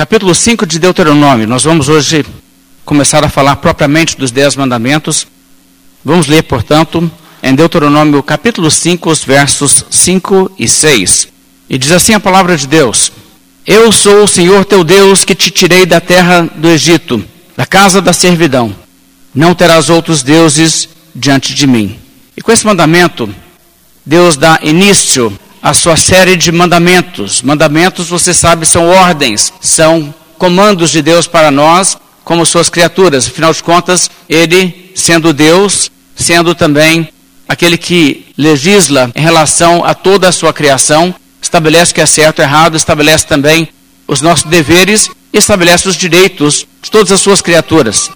[0.00, 1.46] capítulo 5 de Deuteronômio.
[1.46, 2.24] Nós vamos hoje
[2.86, 5.26] começar a falar propriamente dos Dez Mandamentos.
[6.02, 11.28] Vamos ler, portanto, em Deuteronômio capítulo 5, os versos 5 e 6.
[11.68, 13.12] E diz assim a palavra de Deus:
[13.66, 17.22] Eu sou o Senhor teu Deus que te tirei da terra do Egito,
[17.54, 18.74] da casa da servidão.
[19.34, 21.98] Não terás outros deuses diante de mim.
[22.34, 23.28] E com esse mandamento,
[24.06, 25.30] Deus dá início
[25.62, 27.42] à sua série de mandamentos.
[27.42, 33.26] Mandamentos, você sabe, são ordens, são comandos de Deus para nós, como suas criaturas.
[33.26, 37.08] Afinal de contas, Ele, sendo Deus, sendo também
[37.48, 42.38] aquele que legisla em relação a toda a sua criação, estabelece o que é certo
[42.38, 43.68] e errado, estabelece também
[44.06, 48.10] os nossos deveres e estabelece os direitos de todas as suas criaturas.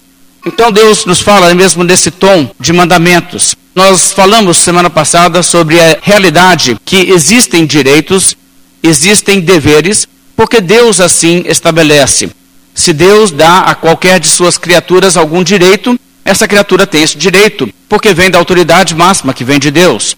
[0.45, 3.55] Então Deus nos fala mesmo nesse tom de mandamentos.
[3.75, 8.33] Nós falamos semana passada sobre a realidade que existem direitos,
[8.81, 12.31] existem deveres, porque Deus assim estabelece.
[12.73, 17.69] Se Deus dá a qualquer de suas criaturas algum direito, essa criatura tem esse direito,
[17.89, 20.15] porque vem da autoridade máxima que vem de Deus.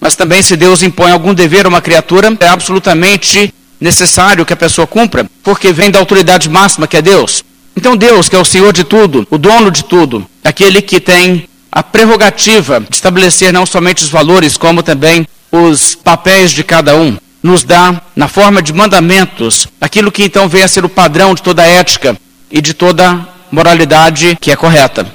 [0.00, 4.56] Mas também, se Deus impõe algum dever a uma criatura, é absolutamente necessário que a
[4.56, 7.44] pessoa cumpra, porque vem da autoridade máxima que é Deus.
[7.76, 11.46] Então, Deus, que é o Senhor de tudo, o dono de tudo, aquele que tem
[11.76, 17.18] a prerrogativa de estabelecer não somente os valores, como também os papéis de cada um,
[17.42, 21.42] nos dá, na forma de mandamentos, aquilo que então vem a ser o padrão de
[21.42, 22.16] toda ética
[22.50, 25.06] e de toda moralidade que é correta.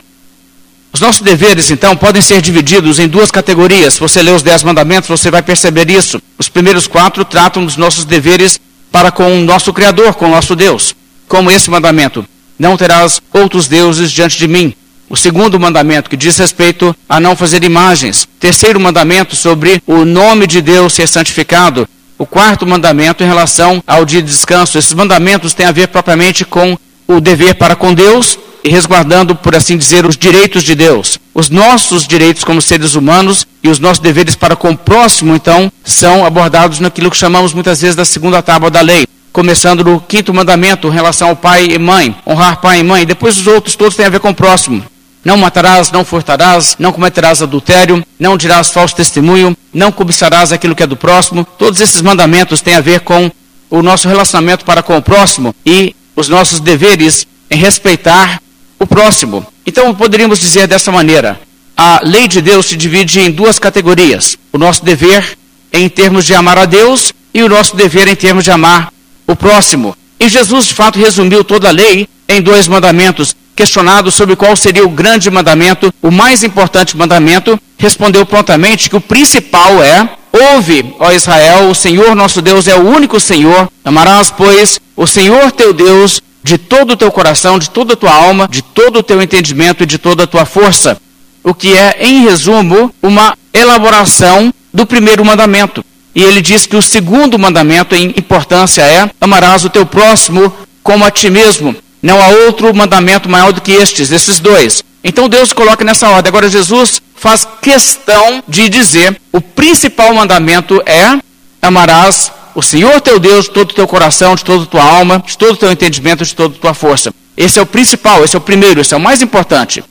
[0.93, 3.95] Os nossos deveres, então, podem ser divididos em duas categorias.
[3.95, 6.21] Se você ler os Dez Mandamentos, você vai perceber isso.
[6.37, 8.59] Os primeiros quatro tratam dos nossos deveres
[8.91, 10.95] para com o nosso Criador, com o nosso Deus.
[11.27, 12.23] Como esse mandamento:
[12.59, 14.75] Não terás outros deuses diante de mim.
[15.11, 18.25] O segundo mandamento, que diz respeito a não fazer imagens.
[18.39, 21.85] Terceiro mandamento, sobre o nome de Deus ser santificado.
[22.17, 24.77] O quarto mandamento, em relação ao dia de descanso.
[24.77, 26.77] Esses mandamentos têm a ver propriamente com
[27.09, 31.19] o dever para com Deus e resguardando, por assim dizer, os direitos de Deus.
[31.33, 35.69] Os nossos direitos como seres humanos e os nossos deveres para com o próximo, então,
[35.83, 39.05] são abordados naquilo que chamamos muitas vezes da segunda tábua da lei.
[39.33, 43.05] Começando no quinto mandamento, em relação ao pai e mãe, honrar pai e mãe.
[43.05, 44.81] Depois os outros todos têm a ver com o próximo.
[45.23, 50.83] Não matarás, não furtarás, não cometerás adultério, não dirás falso testemunho, não cobiçarás aquilo que
[50.83, 51.45] é do próximo.
[51.57, 53.31] Todos esses mandamentos têm a ver com
[53.69, 58.41] o nosso relacionamento para com o próximo e os nossos deveres em respeitar
[58.79, 59.45] o próximo.
[59.65, 61.39] Então poderíamos dizer dessa maneira:
[61.77, 65.37] a lei de Deus se divide em duas categorias: o nosso dever
[65.71, 68.91] em termos de amar a Deus e o nosso dever em termos de amar
[69.27, 69.95] o próximo.
[70.19, 73.35] E Jesus, de fato, resumiu toda a lei em dois mandamentos.
[73.55, 79.01] Questionado sobre qual seria o grande mandamento, o mais importante mandamento, respondeu prontamente que o
[79.01, 83.69] principal é: Ouve, ó Israel, o Senhor nosso Deus é o único Senhor.
[83.83, 88.13] Amarás, pois, o Senhor teu Deus de todo o teu coração, de toda a tua
[88.13, 90.99] alma, de todo o teu entendimento e de toda a tua força.
[91.43, 95.83] O que é, em resumo, uma elaboração do primeiro mandamento.
[96.15, 100.53] E ele diz que o segundo mandamento em importância é: amarás o teu próximo
[100.83, 101.75] como a ti mesmo.
[102.01, 104.83] Não há outro mandamento maior do que estes, esses dois.
[105.03, 106.29] Então Deus coloca nessa ordem.
[106.29, 111.19] Agora Jesus faz questão de dizer: o principal mandamento é:
[111.61, 115.23] amarás o Senhor teu Deus de todo o teu coração, de toda a tua alma,
[115.25, 117.13] de todo o teu entendimento, de toda a tua força.
[117.37, 119.83] Esse é o principal, esse é o primeiro, esse é o mais importante.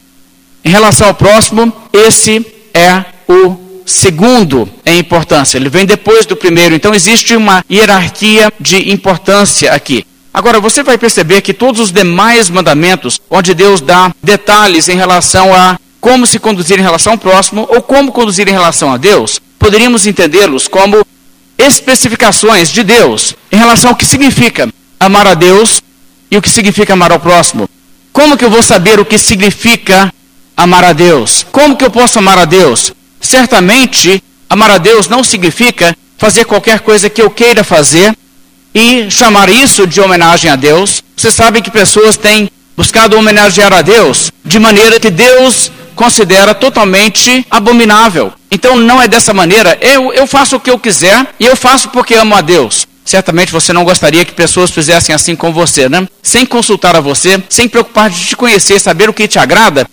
[0.64, 2.44] Em relação ao próximo, esse
[2.74, 3.56] é o
[3.86, 5.56] segundo em importância.
[5.56, 6.74] Ele vem depois do primeiro.
[6.74, 10.04] Então existe uma hierarquia de importância aqui.
[10.32, 15.52] Agora, você vai perceber que todos os demais mandamentos, onde Deus dá detalhes em relação
[15.52, 19.40] a como se conduzir em relação ao próximo ou como conduzir em relação a Deus,
[19.58, 21.04] poderíamos entendê-los como
[21.58, 25.82] especificações de Deus em relação ao que significa amar a Deus
[26.30, 27.68] e o que significa amar ao próximo.
[28.12, 30.12] Como que eu vou saber o que significa
[30.56, 31.44] amar a Deus?
[31.52, 32.92] Como que eu posso amar a Deus?
[33.20, 38.16] Certamente, amar a Deus não significa fazer qualquer coisa que eu queira fazer
[38.74, 41.02] e chamar isso de homenagem a Deus.
[41.16, 47.44] Você sabe que pessoas têm buscado homenagear a Deus de maneira que Deus considera totalmente
[47.50, 48.32] abominável.
[48.50, 49.76] Então não é dessa maneira.
[49.80, 52.86] Eu, eu faço o que eu quiser e eu faço porque amo a Deus.
[53.04, 56.06] Certamente você não gostaria que pessoas fizessem assim com você, né?
[56.22, 59.86] Sem consultar a você, sem preocupar de te conhecer, saber o que te agrada,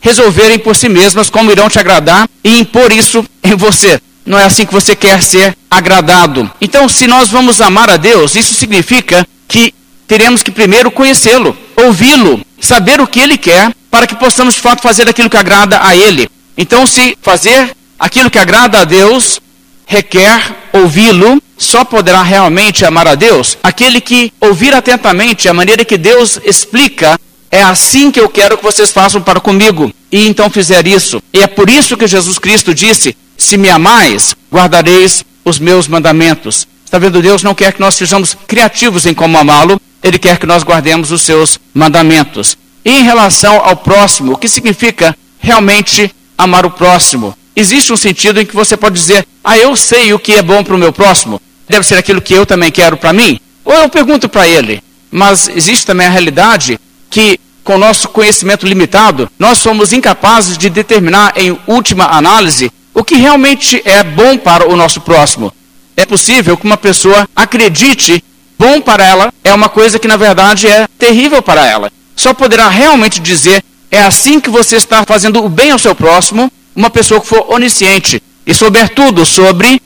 [0.00, 4.00] resolverem por si mesmas como irão te agradar e impor isso em você.
[4.24, 6.50] Não é assim que você quer ser agradado.
[6.60, 9.74] Então, se nós vamos amar a Deus, isso significa que
[10.06, 14.82] teremos que primeiro conhecê-lo, ouvi-lo, saber o que ele quer para que possamos de fato
[14.82, 16.28] fazer aquilo que agrada a Ele.
[16.56, 19.40] Então, se fazer aquilo que agrada a Deus
[19.86, 20.40] requer
[20.72, 26.38] ouvi-lo, só poderá realmente amar a Deus aquele que ouvir atentamente a maneira que Deus
[26.44, 27.18] explica.
[27.50, 29.92] É assim que eu quero que vocês façam para comigo.
[30.12, 31.20] E então fizer isso.
[31.32, 36.68] E é por isso que Jesus Cristo disse: Se me amais, guardareis os meus mandamentos.
[36.84, 37.22] Está vendo?
[37.22, 41.10] Deus não quer que nós sejamos criativos em como amá-lo, ele quer que nós guardemos
[41.10, 42.58] os seus mandamentos.
[42.84, 47.34] E em relação ao próximo, o que significa realmente amar o próximo?
[47.56, 50.62] Existe um sentido em que você pode dizer, ah, eu sei o que é bom
[50.62, 53.40] para o meu próximo, deve ser aquilo que eu também quero para mim.
[53.64, 56.78] Ou eu pergunto para ele, mas existe também a realidade
[57.08, 63.16] que, com nosso conhecimento limitado, nós somos incapazes de determinar, em última análise, o que
[63.16, 65.52] realmente é bom para o nosso próximo.
[65.96, 68.22] É possível que uma pessoa acredite
[68.58, 71.90] bom para ela é uma coisa que na verdade é terrível para ela.
[72.14, 76.50] Só poderá realmente dizer é assim que você está fazendo o bem ao seu próximo,
[76.76, 79.80] uma pessoa que for onisciente e souber tudo sobre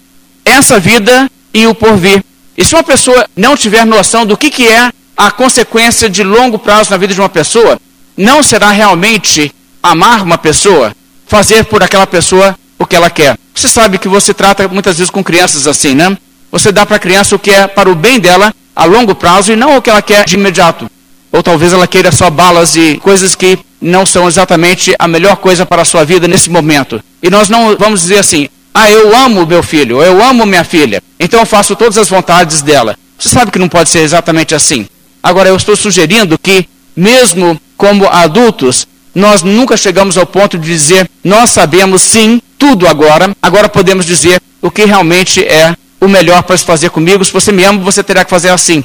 [0.45, 2.23] essa vida e o porvir.
[2.57, 6.59] E se uma pessoa não tiver noção do que, que é a consequência de longo
[6.59, 7.81] prazo na vida de uma pessoa,
[8.17, 10.95] não será realmente amar uma pessoa,
[11.27, 13.37] fazer por aquela pessoa o que ela quer.
[13.55, 16.17] Você sabe que você trata muitas vezes com crianças assim, né?
[16.53, 19.53] Você dá para a criança o que é para o bem dela a longo prazo
[19.53, 20.91] e não o que ela quer de imediato.
[21.33, 25.67] Ou talvez ela queira só balas e coisas que não são exatamente a melhor coisa
[25.67, 27.03] para a sua vida nesse momento.
[27.23, 31.03] E nós não vamos dizer assim: ah, eu amo meu filho, eu amo minha filha,
[31.19, 32.97] então eu faço todas as vontades dela.
[33.19, 34.87] Você sabe que não pode ser exatamente assim.
[35.23, 41.09] Agora, eu estou sugerindo que, mesmo como adultos, nós nunca chegamos ao ponto de dizer,
[41.23, 46.57] nós sabemos sim tudo agora, agora podemos dizer o que realmente é o melhor para
[46.57, 47.25] se fazer comigo.
[47.25, 48.85] Se você me ama, você terá que fazer assim.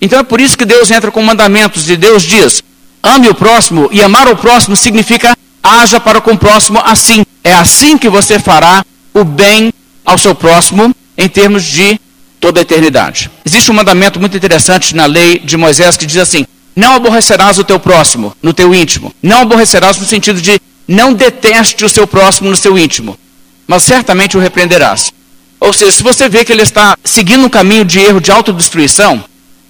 [0.00, 2.62] Então é por isso que Deus entra com mandamentos e Deus diz:
[3.02, 7.24] ame o próximo, e amar o próximo significa haja para com o próximo assim.
[7.44, 9.72] É assim que você fará o bem
[10.04, 12.00] ao seu próximo em termos de
[12.38, 13.30] toda a eternidade.
[13.44, 17.64] Existe um mandamento muito interessante na lei de Moisés que diz assim: não aborrecerás o
[17.64, 19.14] teu próximo no teu íntimo.
[19.22, 23.16] Não aborrecerás no sentido de não deteste o seu próximo no seu íntimo,
[23.64, 25.12] mas certamente o repreenderás.
[25.60, 29.22] Ou seja, se você vê que ele está seguindo um caminho de erro, de autodestruição,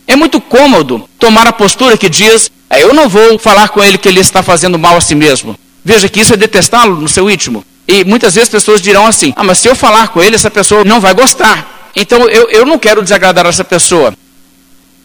[0.09, 3.99] é muito cômodo tomar a postura que diz: é, eu não vou falar com ele
[3.99, 5.59] que ele está fazendo mal a si mesmo.
[5.85, 7.63] Veja que isso é detestá-lo no seu íntimo.
[7.87, 10.85] E muitas vezes pessoas dirão assim: ah, mas se eu falar com ele, essa pessoa
[10.85, 11.91] não vai gostar.
[11.95, 14.15] Então eu, eu não quero desagradar essa pessoa.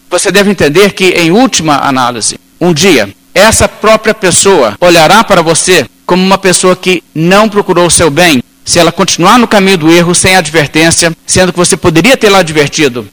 [0.09, 5.85] Você deve entender que, em última análise, um dia, essa própria pessoa olhará para você
[6.05, 9.91] como uma pessoa que não procurou o seu bem, se ela continuar no caminho do
[9.91, 13.07] erro sem advertência, sendo que você poderia tê-la advertido.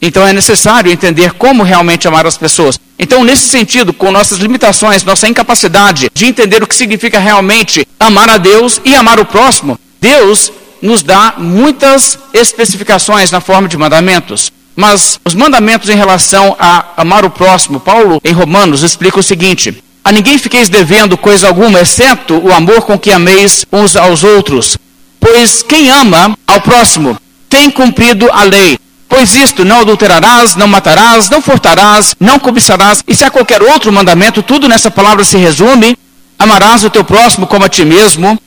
[0.00, 2.78] Então é necessário entender como realmente amar as pessoas.
[2.98, 8.28] Então, nesse sentido, com nossas limitações, nossa incapacidade de entender o que significa realmente amar
[8.28, 14.52] a Deus e amar o próximo, Deus nos dá muitas especificações na forma de mandamentos.
[14.76, 19.82] Mas os mandamentos em relação a amar o próximo, Paulo em Romanos explica o seguinte:
[20.08, 24.78] a ninguém fiqueis devendo coisa alguma, exceto o amor com que ameis uns aos outros.
[25.20, 28.78] Pois quem ama ao próximo tem cumprido a lei.
[29.06, 33.92] Pois isto, não adulterarás, não matarás, não furtarás, não cobiçarás, e se há qualquer outro
[33.92, 35.94] mandamento, tudo nessa palavra se resume:
[36.38, 38.40] amarás o teu próximo como a ti mesmo.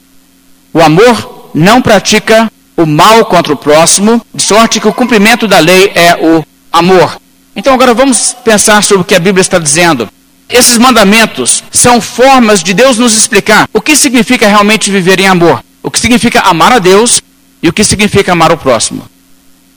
[0.74, 5.60] O amor não pratica o mal contra o próximo, de sorte que o cumprimento da
[5.60, 7.22] lei é o amor.
[7.56, 10.10] Então agora vamos pensar sobre o que a Bíblia está dizendo.
[10.52, 15.64] Esses mandamentos são formas de Deus nos explicar o que significa realmente viver em amor,
[15.82, 17.22] o que significa amar a Deus
[17.64, 19.08] e o que significa amar o próximo.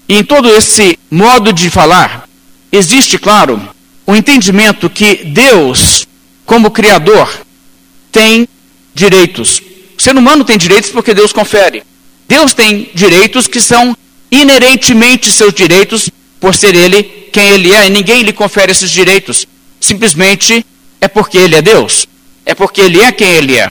[0.08, 2.28] E em todo esse modo de falar,
[2.72, 3.68] existe, claro,
[4.04, 6.06] o entendimento que Deus,
[6.44, 7.32] como Criador,
[8.10, 8.48] tem
[8.92, 9.62] direitos.
[9.96, 11.84] O ser humano tem direitos porque Deus confere.
[12.28, 13.96] Deus tem direitos que são
[14.28, 16.10] inerentemente seus direitos
[16.40, 19.46] por ser Ele quem Ele é, e ninguém lhe confere esses direitos
[19.84, 20.64] simplesmente
[21.00, 22.06] é porque ele é Deus,
[22.44, 23.70] é porque ele é quem ele é.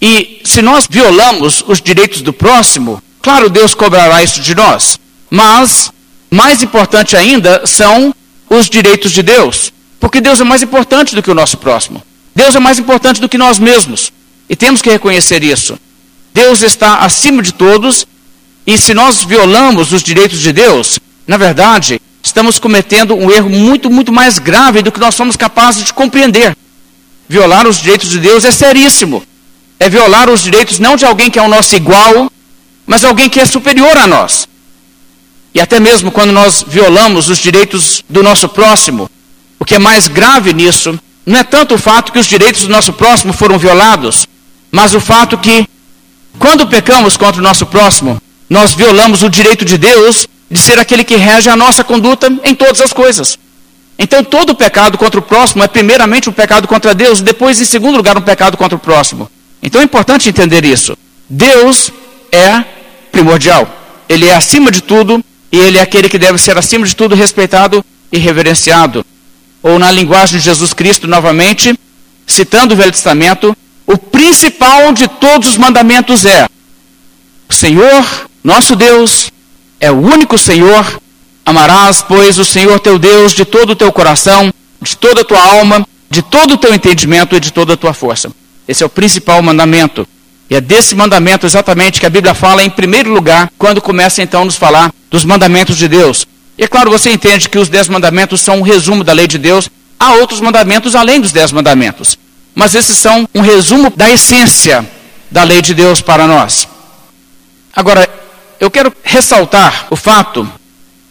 [0.00, 4.98] E se nós violamos os direitos do próximo, claro, Deus cobrará isso de nós.
[5.30, 5.92] Mas,
[6.30, 8.14] mais importante ainda, são
[8.48, 9.72] os direitos de Deus.
[9.98, 12.02] Porque Deus é mais importante do que o nosso próximo.
[12.34, 14.12] Deus é mais importante do que nós mesmos.
[14.48, 15.78] E temos que reconhecer isso.
[16.32, 18.06] Deus está acima de todos.
[18.66, 23.90] E se nós violamos os direitos de Deus, na verdade, estamos cometendo um erro muito,
[23.90, 26.56] muito mais grave do que nós somos capazes de compreender.
[27.28, 29.22] Violar os direitos de Deus é seríssimo.
[29.78, 32.30] É violar os direitos não de alguém que é o nosso igual,
[32.86, 34.48] mas alguém que é superior a nós.
[35.54, 39.10] E até mesmo quando nós violamos os direitos do nosso próximo,
[39.58, 42.68] o que é mais grave nisso não é tanto o fato que os direitos do
[42.68, 44.26] nosso próximo foram violados,
[44.70, 45.66] mas o fato que,
[46.38, 51.04] quando pecamos contra o nosso próximo, nós violamos o direito de Deus de ser aquele
[51.04, 53.38] que rege a nossa conduta em todas as coisas.
[53.98, 57.96] Então, todo pecado contra o próximo é primeiramente um pecado contra Deus, depois, em segundo
[57.96, 59.30] lugar, um pecado contra o próximo.
[59.62, 60.96] Então, é importante entender isso.
[61.28, 61.92] Deus
[62.32, 62.64] é
[63.12, 63.68] primordial.
[64.08, 67.14] Ele é acima de tudo e ele é aquele que deve ser acima de tudo
[67.14, 69.04] respeitado e reverenciado.
[69.62, 71.78] Ou na linguagem de Jesus Cristo, novamente,
[72.26, 76.46] citando o Velho Testamento, o principal de todos os mandamentos é:
[77.48, 79.30] o Senhor, nosso Deus,
[79.80, 81.00] é o único Senhor.
[81.44, 85.42] Amarás, pois, o Senhor teu Deus de todo o teu coração, de toda a tua
[85.42, 88.30] alma, de todo o teu entendimento e de toda a tua força.
[88.68, 90.06] Esse é o principal mandamento.
[90.48, 94.42] E é desse mandamento exatamente que a Bíblia fala em primeiro lugar, quando começa então
[94.42, 96.26] a nos falar dos mandamentos de Deus.
[96.58, 99.38] E é claro, você entende que os dez mandamentos são um resumo da lei de
[99.38, 99.70] Deus.
[99.98, 102.18] Há outros mandamentos além dos dez mandamentos.
[102.54, 104.88] Mas esses são um resumo da essência
[105.30, 106.68] da lei de Deus para nós.
[107.74, 108.08] Agora,
[108.60, 110.48] eu quero ressaltar o fato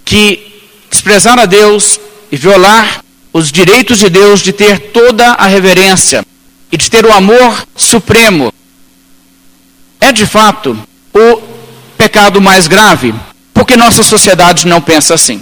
[0.06, 2.00] que desprezar a Deus
[2.32, 3.04] e violar
[3.34, 6.24] os direitos de Deus de ter toda a reverência
[6.72, 8.54] e de ter o amor supremo
[10.00, 10.78] é de fato
[11.14, 11.42] o
[11.98, 13.14] pecado mais grave,
[13.54, 15.42] porque nossa sociedade não pensa assim.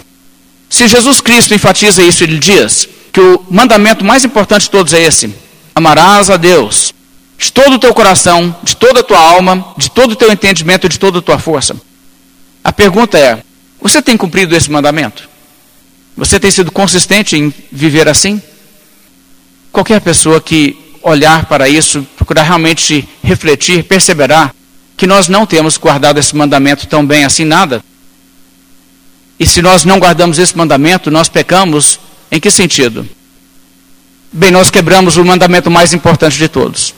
[0.70, 5.02] Se Jesus Cristo enfatiza isso, ele diz que o mandamento mais importante de todos é
[5.02, 5.34] esse:
[5.76, 6.94] amarás a Deus
[7.38, 10.90] de todo o teu coração, de toda a tua alma, de todo o teu entendimento
[10.90, 11.76] de toda a tua força.
[12.68, 13.42] A pergunta é:
[13.82, 15.30] você tem cumprido esse mandamento?
[16.18, 18.42] Você tem sido consistente em viver assim?
[19.72, 24.54] Qualquer pessoa que olhar para isso, procurar realmente refletir, perceberá
[24.98, 27.82] que nós não temos guardado esse mandamento tão bem assim nada.
[29.40, 31.98] E se nós não guardamos esse mandamento, nós pecamos
[32.30, 33.08] em que sentido?
[34.30, 36.94] Bem, nós quebramos o mandamento mais importante de todos.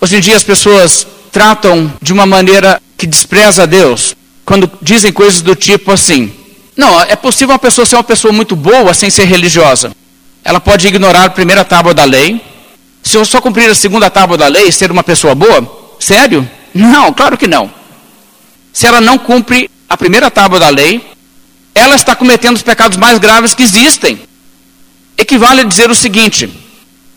[0.00, 5.12] Hoje em dia as pessoas tratam de uma maneira que despreza a Deus, quando dizem
[5.12, 6.32] coisas do tipo assim:
[6.76, 9.92] Não, é possível uma pessoa ser uma pessoa muito boa sem ser religiosa
[10.46, 12.40] ela pode ignorar a primeira tábua da lei.
[13.02, 15.96] Se eu só cumprir a segunda tábua da lei, ser uma pessoa boa?
[15.98, 16.48] Sério?
[16.72, 17.68] Não, claro que não.
[18.72, 21.04] Se ela não cumpre a primeira tábua da lei,
[21.74, 24.20] ela está cometendo os pecados mais graves que existem.
[25.18, 26.48] Equivale a dizer o seguinte: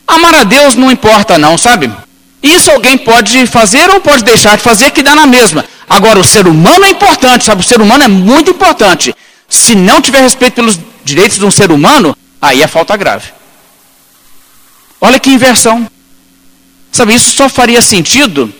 [0.07, 1.91] amar a Deus não importa, não, sabe?
[2.41, 5.65] Isso alguém pode fazer ou pode deixar de fazer, que dá na mesma.
[5.89, 7.61] Agora, o ser humano é importante, sabe?
[7.61, 9.13] O ser humano é muito importante.
[9.47, 13.31] Se não tiver respeito pelos direitos de um ser humano, Aí é falta grave.
[15.01, 15.89] Olha que inversão.
[16.91, 18.51] Sabe, isso só faria sentido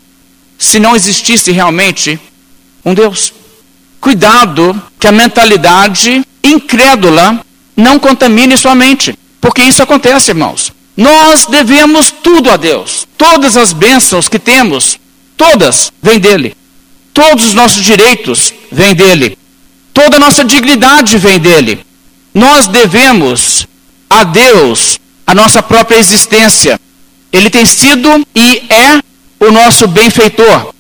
[0.58, 2.20] se não existisse realmente
[2.84, 3.34] um Deus.
[4.00, 7.44] Cuidado que a mentalidade incrédula
[7.76, 9.18] não contamine sua mente.
[9.42, 10.72] Porque isso acontece, irmãos.
[11.00, 13.08] Nós devemos tudo a Deus.
[13.18, 15.00] Todas as bênçãos que temos,
[15.38, 16.58] todas, vêm dele.
[17.14, 19.38] Todos os nossos direitos vêm dele.
[19.94, 21.86] Toda a nossa dignidade vem dele.
[22.34, 23.66] Nós devemos
[24.10, 26.78] a Deus a nossa própria existência.
[27.32, 29.02] Ele tem sido e é
[29.40, 30.74] o nosso benfeitor.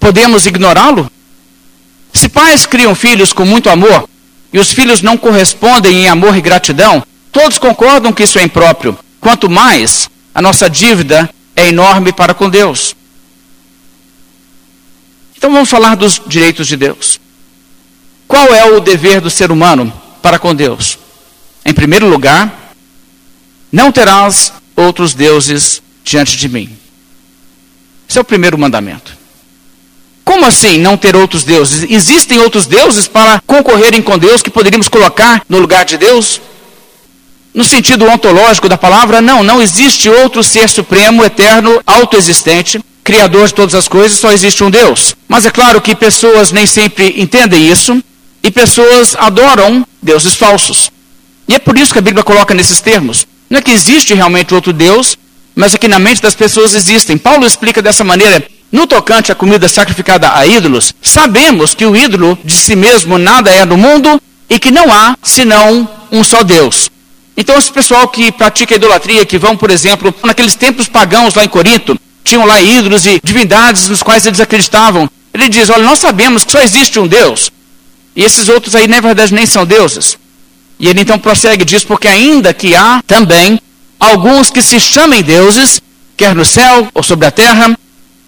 [0.00, 1.08] Podemos ignorá-lo?
[2.12, 4.08] Se pais criam filhos com muito amor
[4.52, 7.00] e os filhos não correspondem em amor e gratidão,
[7.30, 8.98] todos concordam que isso é impróprio.
[9.26, 12.94] Quanto mais a nossa dívida é enorme para com Deus.
[15.36, 17.18] Então vamos falar dos direitos de Deus.
[18.28, 19.92] Qual é o dever do ser humano
[20.22, 20.96] para com Deus?
[21.64, 22.72] Em primeiro lugar,
[23.72, 26.78] não terás outros deuses diante de mim.
[28.08, 29.12] Esse é o primeiro mandamento.
[30.24, 31.90] Como assim não ter outros deuses?
[31.90, 36.40] Existem outros deuses para concorrerem com Deus que poderíamos colocar no lugar de Deus?
[37.56, 43.54] No sentido ontológico da palavra, não, não existe outro ser supremo, eterno, autoexistente, criador de
[43.54, 45.16] todas as coisas, só existe um Deus.
[45.26, 47.98] Mas é claro que pessoas nem sempre entendem isso
[48.42, 50.90] e pessoas adoram deuses falsos.
[51.48, 53.26] E é por isso que a Bíblia coloca nesses termos.
[53.48, 55.16] Não é que existe realmente outro Deus,
[55.54, 57.16] mas é que na mente das pessoas existem.
[57.16, 58.46] Paulo explica dessa maneira.
[58.70, 63.50] No tocante à comida sacrificada a ídolos, sabemos que o ídolo de si mesmo nada
[63.50, 66.90] é no mundo e que não há senão um só Deus.
[67.36, 71.48] Então, esse pessoal que pratica idolatria, que vão, por exemplo, naqueles templos pagãos lá em
[71.48, 75.08] Corinto, tinham lá ídolos e divindades nos quais eles acreditavam.
[75.32, 77.50] Ele diz: Olha, nós sabemos que só existe um Deus.
[78.14, 80.18] E esses outros aí, na verdade, nem são deuses.
[80.78, 83.60] E ele então prossegue diz porque ainda que há também
[83.98, 85.80] alguns que se chamem deuses,
[86.16, 87.76] quer no céu ou sobre a terra,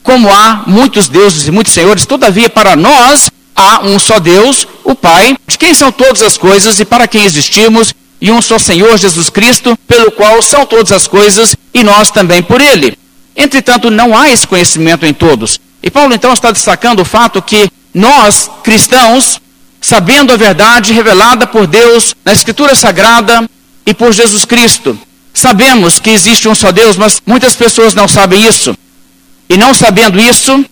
[0.03, 4.95] como há muitos deuses e muitos senhores, todavia para nós há um só Deus, o
[4.95, 8.97] Pai, de quem são todas as coisas e para quem existimos, e um só Senhor
[8.97, 12.99] Jesus Cristo, pelo qual são todas as coisas e nós também por ele.
[13.37, 17.71] Entretanto, não há esse conhecimento em todos, E Paulo então está destacando o fato que
[17.95, 19.41] nós, cristãos,
[19.81, 23.49] sabendo a verdade revelada por Deus na Escritura Sagrada
[23.87, 24.99] e por Jesus Cristo,
[25.33, 28.77] sabemos que existe um só Deus, mas muitas pessoas não sabem isso.
[29.49, 30.65] E não sabendo isso,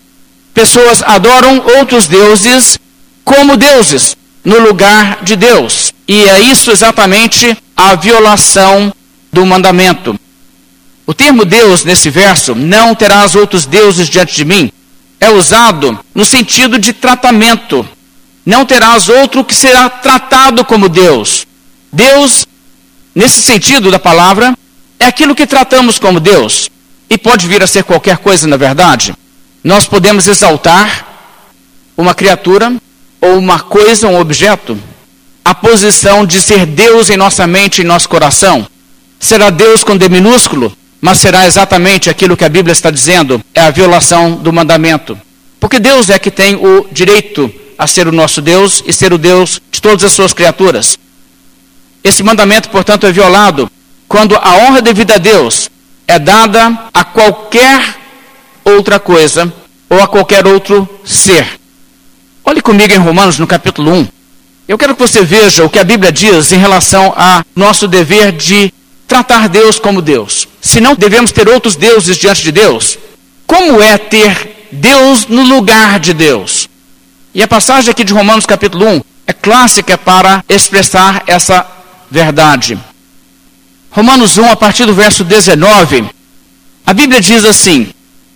[0.53, 2.77] pessoas adoram outros deuses
[3.23, 5.93] como deuses no lugar de Deus.
[6.07, 8.93] E é isso exatamente a violação
[9.31, 10.17] do mandamento.
[11.05, 14.71] O termo Deus nesse verso, não terás outros deuses diante de mim,
[15.19, 17.87] é usado no sentido de tratamento.
[18.45, 21.45] Não terás outro que será tratado como Deus.
[21.91, 22.45] Deus,
[23.13, 24.57] nesse sentido da palavra,
[24.99, 26.69] é aquilo que tratamos como Deus.
[27.09, 29.13] E pode vir a ser qualquer coisa, na verdade.
[29.63, 31.05] Nós podemos exaltar
[31.97, 32.73] uma criatura
[33.19, 34.77] ou uma coisa, um objeto,
[35.47, 38.67] a posição de ser Deus em nossa mente e nosso coração.
[39.17, 43.61] Será Deus com D minúsculo, mas será exatamente aquilo que a Bíblia está dizendo, é
[43.61, 45.17] a violação do mandamento.
[45.57, 49.17] Porque Deus é que tem o direito a ser o nosso Deus e ser o
[49.17, 50.99] Deus de todas as suas criaturas.
[52.03, 53.71] Esse mandamento, portanto, é violado
[54.05, 55.69] quando a honra devida a Deus
[56.05, 57.95] é dada a qualquer
[58.65, 59.53] outra coisa
[59.89, 61.47] ou a qualquer outro ser.
[62.43, 64.16] Olhe comigo em Romanos, no capítulo 1.
[64.67, 68.33] Eu quero que você veja o que a Bíblia diz em relação a nosso dever
[68.33, 68.73] de
[69.07, 70.45] tratar Deus como Deus.
[70.59, 72.97] Se não devemos ter outros deuses diante de Deus,
[73.45, 76.67] como é ter Deus no lugar de Deus?
[77.33, 81.65] E a passagem aqui de Romanos capítulo 1 é clássica para expressar essa
[82.11, 82.77] verdade.
[83.89, 86.09] Romanos 1, a partir do verso 19,
[86.85, 87.87] a Bíblia diz assim: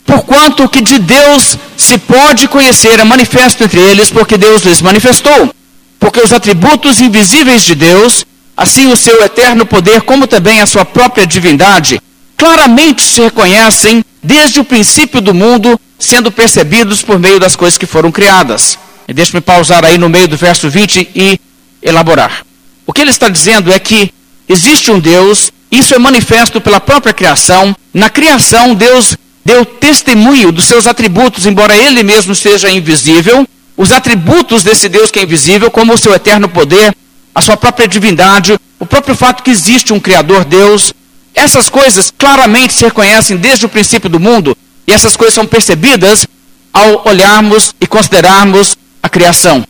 [0.06, 4.82] Porquanto o que de Deus se pode conhecer é manifesto entre eles, porque Deus lhes
[4.82, 5.54] manifestou.
[6.02, 8.26] Porque os atributos invisíveis de Deus,
[8.58, 12.02] assim o seu eterno poder, como também a sua própria divindade,
[12.36, 17.86] claramente se reconhecem desde o princípio do mundo, sendo percebidos por meio das coisas que
[17.86, 18.80] foram criadas.
[19.08, 21.40] Deixe-me pausar aí no meio do verso 20 e
[21.84, 22.44] elaborar.
[22.88, 24.12] O que ele está dizendo é que
[24.50, 27.76] existe um Deus, isso é manifesto pela própria criação.
[27.94, 33.48] Na criação, Deus deu testemunho dos seus atributos, embora ele mesmo seja invisível.
[33.82, 36.96] Os atributos desse Deus que é invisível, como o seu eterno poder,
[37.34, 40.94] a sua própria divindade, o próprio fato que existe um Criador Deus,
[41.34, 46.28] essas coisas claramente se reconhecem desde o princípio do mundo, e essas coisas são percebidas
[46.72, 49.66] ao olharmos e considerarmos a criação.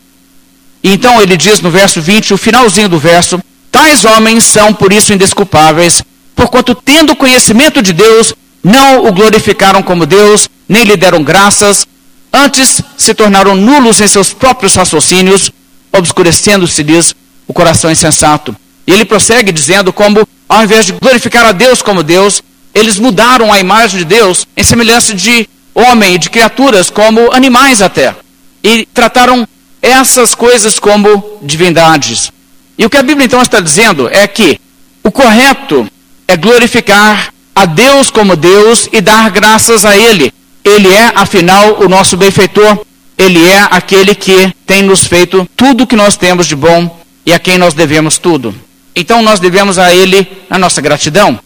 [0.82, 4.92] E então ele diz no verso 20, o finalzinho do verso: Tais homens são por
[4.92, 6.02] isso indesculpáveis,
[6.36, 11.86] porquanto, tendo conhecimento de Deus, não o glorificaram como Deus, nem lhe deram graças,
[12.32, 15.50] antes se tornaram nulos em seus próprios raciocínios,
[15.92, 17.14] obscurecendo-se-lhes
[17.46, 18.56] o coração insensato.
[18.86, 22.42] E ele prossegue dizendo como, ao invés de glorificar a Deus como Deus,
[22.74, 27.82] eles mudaram a imagem de Deus em semelhança de homem e de criaturas, como animais
[27.82, 28.14] até.
[28.62, 29.46] E trataram
[29.80, 32.32] essas coisas como divindades.
[32.78, 34.60] E o que a Bíblia então está dizendo é que
[35.02, 35.86] o correto
[36.26, 40.32] é glorificar a Deus como Deus e dar graças a Ele.
[40.64, 42.84] Ele é, afinal, o nosso benfeitor.
[43.18, 47.38] Ele é aquele que tem nos feito tudo que nós temos de bom e a
[47.38, 48.54] quem nós devemos tudo.
[48.94, 51.38] Então nós devemos a Ele a nossa gratidão.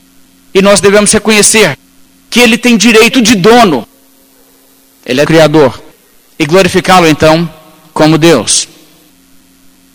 [0.54, 1.76] E nós devemos reconhecer
[2.30, 3.86] que Ele tem direito de dono.
[5.04, 5.82] Ele é Criador.
[6.38, 7.48] E glorificá-lo então
[7.92, 8.68] como Deus.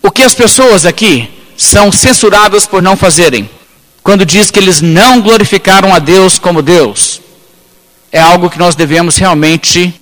[0.02, 3.48] O que as pessoas aqui são censuradas por não fazerem,
[4.02, 7.20] quando diz que eles não glorificaram a Deus como Deus,
[8.12, 9.98] é algo que nós devemos realmente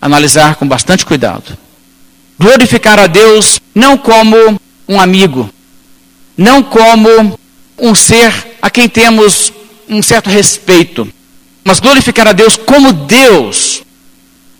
[0.00, 1.56] analisar com bastante cuidado.
[2.38, 5.50] Glorificar a Deus não como um amigo,
[6.36, 7.38] não como
[7.78, 9.52] um ser a quem temos
[9.88, 11.10] um certo respeito,
[11.64, 13.82] mas glorificar a Deus como Deus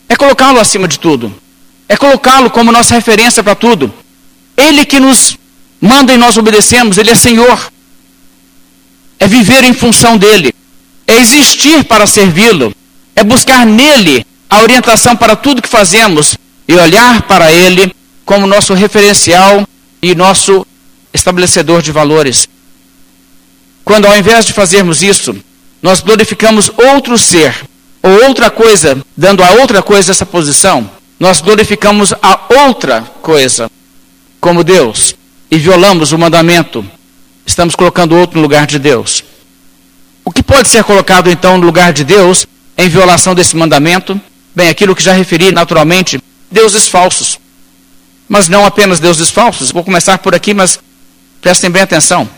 [0.08, 1.32] é colocá-lo acima de tudo,
[1.88, 3.92] é colocá-lo como nossa referência para tudo.
[4.56, 5.36] Ele que nos
[5.80, 7.72] manda e nós obedecemos, Ele é Senhor.
[9.18, 10.52] É viver em função dEle,
[11.08, 12.72] é existir para servi-lo,
[13.16, 16.36] é buscar nele a orientação para tudo que fazemos
[16.68, 17.92] e olhar para Ele
[18.26, 19.66] como nosso referencial
[20.02, 20.66] e nosso
[21.12, 22.46] estabelecedor de valores.
[23.84, 25.34] Quando ao invés de fazermos isso,
[25.82, 27.54] nós glorificamos outro ser
[28.02, 33.70] ou outra coisa, dando a outra coisa essa posição, nós glorificamos a outra coisa
[34.40, 35.16] como Deus
[35.50, 36.84] e violamos o mandamento,
[37.46, 39.24] estamos colocando outro no lugar de Deus.
[40.28, 44.20] O que pode ser colocado então no lugar de Deus em violação desse mandamento?
[44.54, 47.40] Bem, aquilo que já referi naturalmente, deuses falsos.
[48.28, 50.78] Mas não apenas deuses falsos, vou começar por aqui, mas
[51.40, 52.28] prestem bem atenção.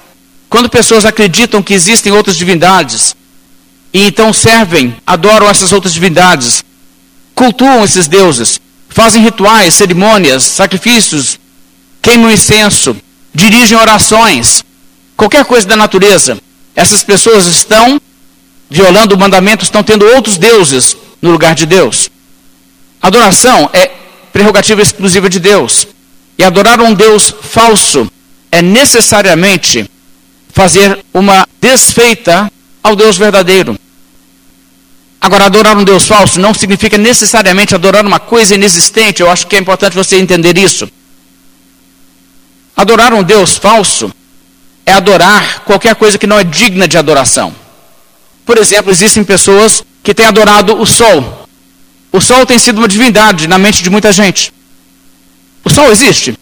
[0.49, 3.17] Quando pessoas acreditam que existem outras divindades,
[3.93, 6.63] e então servem, adoram essas outras divindades,
[7.35, 11.41] cultuam esses deuses, fazem rituais, cerimônias, sacrifícios,
[12.01, 12.97] queimam incenso,
[13.35, 14.65] dirigem orações,
[15.17, 16.39] qualquer coisa da natureza.
[16.75, 18.01] Essas pessoas estão
[18.69, 22.11] violando o mandamento, estão tendo outros deuses no lugar de Deus.
[23.03, 23.91] Adoração é
[24.33, 25.87] prerrogativa exclusiva de Deus.
[26.39, 28.11] E adorar um Deus falso
[28.51, 29.91] é necessariamente
[30.53, 32.51] fazer uma desfeita
[32.83, 33.79] ao Deus verdadeiro.
[35.21, 39.21] Agora, adorar um Deus falso não significa necessariamente adorar uma coisa inexistente.
[39.21, 40.91] Eu acho que é importante você entender isso.
[42.75, 44.11] Adorar um Deus falso
[44.85, 47.55] é adorar qualquer coisa que não é digna de adoração.
[48.45, 51.49] Por exemplo, existem pessoas que têm adorado o sol.
[52.13, 54.53] O sol tem sido uma divindade na mente de muita gente.
[55.65, 56.37] O sol existe?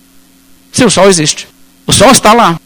[0.72, 1.48] Sim, o sol existe.
[1.86, 2.58] O sol está lá.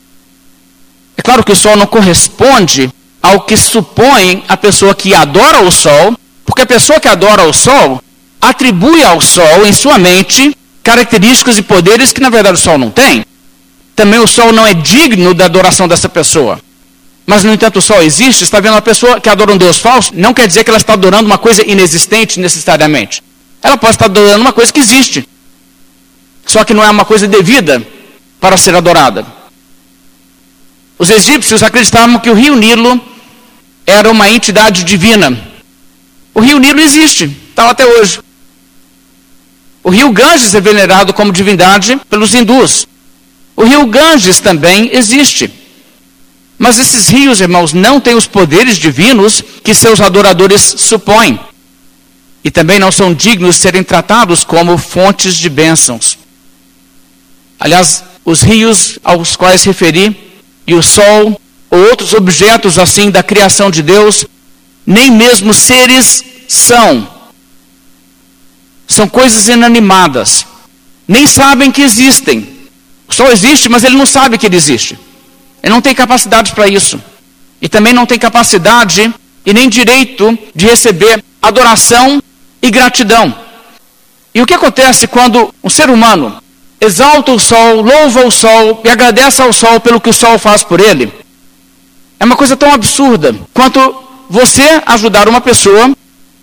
[1.17, 2.91] É claro que o sol não corresponde
[3.23, 7.53] ao que supõe a pessoa que adora o sol, porque a pessoa que adora o
[7.53, 8.03] sol
[8.41, 12.91] atribui ao sol em sua mente características e poderes que na verdade o sol não
[12.91, 13.25] tem.
[13.95, 16.61] Também o sol não é digno da adoração dessa pessoa.
[17.27, 20.13] Mas, no entanto, o sol existe, está vendo uma pessoa que adora um Deus falso,
[20.15, 23.23] não quer dizer que ela está adorando uma coisa inexistente necessariamente.
[23.63, 25.27] Ela pode estar adorando uma coisa que existe.
[26.45, 27.81] Só que não é uma coisa devida
[28.41, 29.25] para ser adorada.
[30.99, 33.01] Os egípcios acreditavam que o rio Nilo
[33.87, 35.37] era uma entidade divina.
[36.35, 38.21] O rio Nilo existe, está até hoje.
[39.83, 42.87] O rio Ganges é venerado como divindade pelos hindus.
[43.57, 45.53] O rio Ganges também existe.
[46.59, 51.39] Mas esses rios, irmãos, não têm os poderes divinos que seus adoradores supõem.
[52.45, 56.19] E também não são dignos de serem tratados como fontes de bênçãos.
[57.59, 60.33] Aliás, os rios aos quais referi,
[60.67, 64.25] e o sol, ou outros objetos assim da criação de Deus,
[64.87, 67.09] nem mesmo seres são.
[68.87, 70.47] São coisas inanimadas.
[71.09, 72.52] Nem sabem que existem.
[73.13, 74.99] Sol existe, mas ele não sabe que ele existe.
[75.63, 77.01] Ele não tem capacidade para isso.
[77.61, 79.13] E também não tem capacidade
[79.45, 82.23] e nem direito de receber adoração
[82.61, 83.35] e gratidão.
[84.35, 86.43] E o que acontece quando um ser humano
[86.81, 90.63] exalta o sol, louva o sol e agradece ao sol pelo que o sol faz
[90.63, 91.13] por ele?
[92.19, 93.79] É uma coisa tão absurda quanto
[94.31, 95.95] você ajudar uma pessoa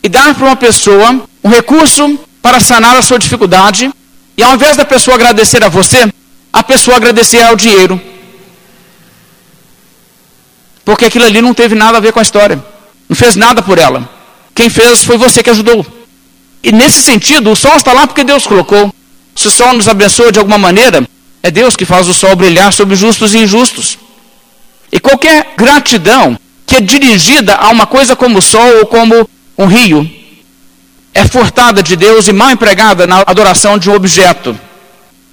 [0.03, 3.91] e dar para uma pessoa um recurso para sanar a sua dificuldade,
[4.38, 6.10] e ao invés da pessoa agradecer a você,
[6.51, 7.99] a pessoa agradecer ao dinheiro.
[10.83, 12.63] Porque aquilo ali não teve nada a ver com a história.
[13.07, 14.09] Não fez nada por ela.
[14.55, 15.85] Quem fez foi você que ajudou.
[16.63, 18.93] E nesse sentido, o sol está lá porque Deus colocou.
[19.35, 21.07] Se o sol nos abençoa de alguma maneira,
[21.41, 23.97] é Deus que faz o sol brilhar sobre justos e injustos.
[24.91, 29.65] E qualquer gratidão que é dirigida a uma coisa como o sol ou como um
[29.65, 30.07] rio,
[31.15, 34.57] é furtada de Deus e mal empregada na adoração de um objeto,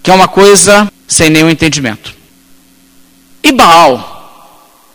[0.03, 2.15] que é uma coisa sem nenhum entendimento.
[3.43, 4.15] E Baal?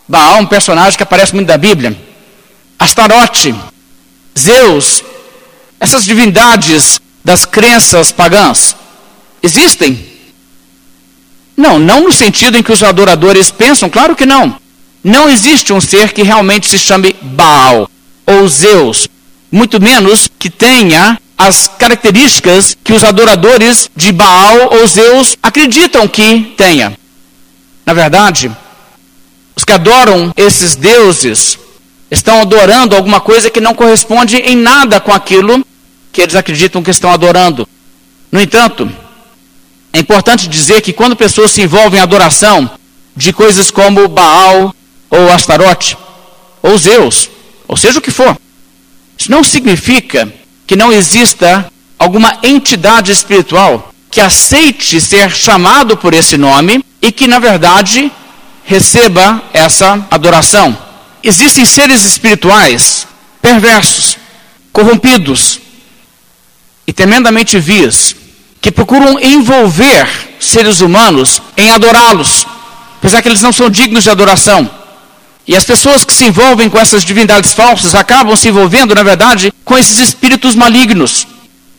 [0.07, 1.97] Baal é um personagem que aparece muito da Bíblia.
[2.77, 3.55] Astarote,
[4.37, 5.03] Zeus,
[5.79, 8.75] essas divindades das crenças pagãs,
[9.41, 10.11] existem?
[11.55, 14.59] Não, não no sentido em que os adoradores pensam, claro que não.
[15.03, 17.89] Não existe um ser que realmente se chame Baal
[18.25, 19.07] ou Zeus,
[19.51, 26.53] muito menos que tenha as características que os adoradores de Baal ou Zeus acreditam que
[26.55, 26.95] tenha.
[27.83, 28.55] Na verdade,
[29.55, 31.57] os que adoram esses deuses
[32.11, 35.65] estão adorando alguma coisa que não corresponde em nada com aquilo
[36.11, 37.67] que eles acreditam que estão adorando.
[38.31, 38.91] No entanto,
[39.91, 42.69] é importante dizer que quando pessoas se envolvem em adoração
[43.15, 44.75] de coisas como Baal
[45.09, 45.97] ou Astarote
[46.61, 47.29] ou Zeus,
[47.67, 48.37] ou seja o que for,
[49.17, 50.31] isso não significa
[50.71, 57.27] que não exista alguma entidade espiritual que aceite ser chamado por esse nome e que,
[57.27, 58.09] na verdade,
[58.63, 60.77] receba essa adoração.
[61.21, 63.05] Existem seres espirituais
[63.41, 64.17] perversos,
[64.71, 65.59] corrompidos
[66.87, 68.15] e tremendamente vias
[68.61, 70.07] que procuram envolver
[70.39, 72.47] seres humanos em adorá-los,
[72.97, 74.71] apesar que eles não são dignos de adoração.
[75.47, 79.51] E as pessoas que se envolvem com essas divindades falsas acabam se envolvendo, na verdade,
[79.65, 81.27] com esses espíritos malignos.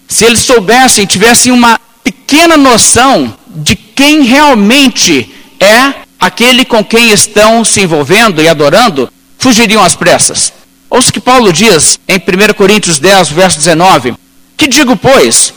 [0.08, 7.64] Se eles soubessem, tivessem uma pequena noção de quem realmente é aquele com quem estão
[7.64, 10.52] se envolvendo e adorando, fugiriam às pressas.
[10.90, 14.14] Ouça que Paulo diz em 1 Coríntios 10, verso 19:
[14.56, 15.54] Que digo, pois,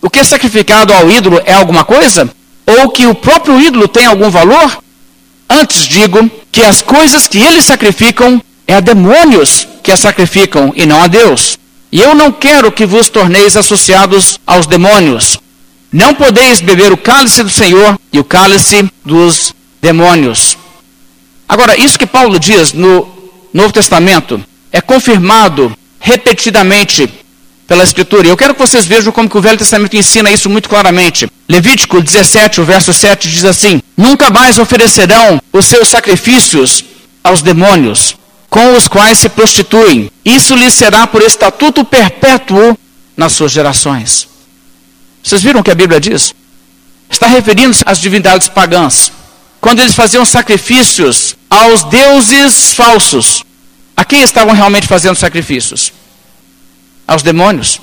[0.00, 2.30] o que é sacrificado ao ídolo é alguma coisa?
[2.66, 4.82] Ou que o próprio ídolo tem algum valor?
[5.48, 10.84] Antes digo que as coisas que eles sacrificam é a demônios que as sacrificam e
[10.84, 11.58] não a Deus.
[11.90, 15.38] E eu não quero que vos torneis associados aos demônios.
[15.90, 20.58] Não podeis beber o cálice do Senhor e o cálice dos demônios.
[21.48, 23.08] Agora, isso que Paulo diz no
[23.54, 27.08] Novo Testamento é confirmado repetidamente
[27.68, 28.26] pela Escritura.
[28.26, 31.30] Eu quero que vocês vejam como que o Velho Testamento ensina isso muito claramente.
[31.46, 36.82] Levítico 17, o verso 7 diz assim: Nunca mais oferecerão os seus sacrifícios
[37.22, 38.16] aos demônios,
[38.48, 40.10] com os quais se prostituem.
[40.24, 42.76] Isso lhes será por estatuto perpétuo
[43.14, 44.26] nas suas gerações.
[45.22, 46.34] Vocês viram o que a Bíblia diz?
[47.10, 49.12] Está referindo-se às divindades pagãs.
[49.60, 53.44] Quando eles faziam sacrifícios aos deuses falsos,
[53.94, 55.92] a quem estavam realmente fazendo sacrifícios?
[57.08, 57.80] Aos demônios.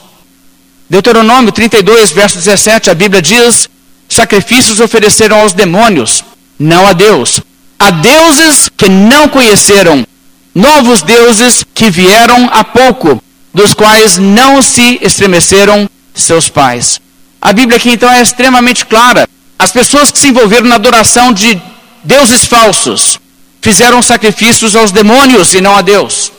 [0.88, 3.68] Deuteronômio 32, verso 17, a Bíblia diz:
[4.08, 6.24] sacrifícios ofereceram aos demônios,
[6.60, 7.42] não a Deus.
[7.80, 10.06] A deuses que não conheceram,
[10.54, 17.02] novos deuses que vieram há pouco, dos quais não se estremeceram seus pais.
[17.42, 19.28] A Bíblia aqui então é extremamente clara.
[19.58, 21.60] As pessoas que se envolveram na adoração de
[22.04, 23.20] deuses falsos
[23.60, 26.32] fizeram sacrifícios aos demônios e não a Deus.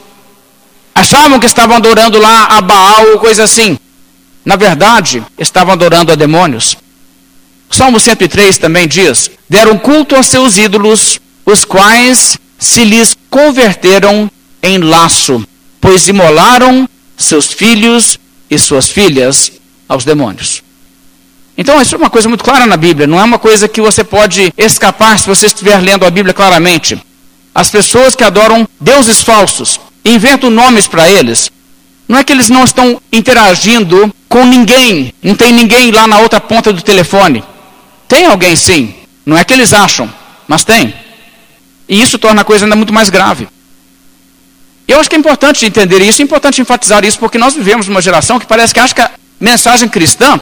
[0.97, 3.79] Achavam que estavam adorando lá a Baal ou coisa assim.
[4.43, 6.75] Na verdade, estavam adorando a demônios.
[7.71, 14.31] Salmo 103 também diz: Deram culto a seus ídolos, os quais se lhes converteram
[14.63, 15.47] em laço,
[15.83, 18.19] pois imolaram seus filhos
[18.51, 19.53] e suas filhas
[19.87, 20.63] aos demônios.
[21.59, 24.03] Então, isso é uma coisa muito clara na Bíblia, não é uma coisa que você
[24.03, 26.99] pode escapar se você estiver lendo a Bíblia claramente.
[27.55, 29.79] As pessoas que adoram deuses falsos,
[30.11, 31.51] inventam nomes para eles,
[32.09, 36.41] não é que eles não estão interagindo com ninguém, não tem ninguém lá na outra
[36.41, 37.43] ponta do telefone.
[38.07, 40.13] Tem alguém sim, não é que eles acham,
[40.47, 40.95] mas tem.
[41.89, 43.49] E isso torna a coisa ainda muito mais grave.
[44.87, 48.01] Eu acho que é importante entender isso, é importante enfatizar isso, porque nós vivemos numa
[48.01, 50.39] geração que parece que acha que a mensagem cristã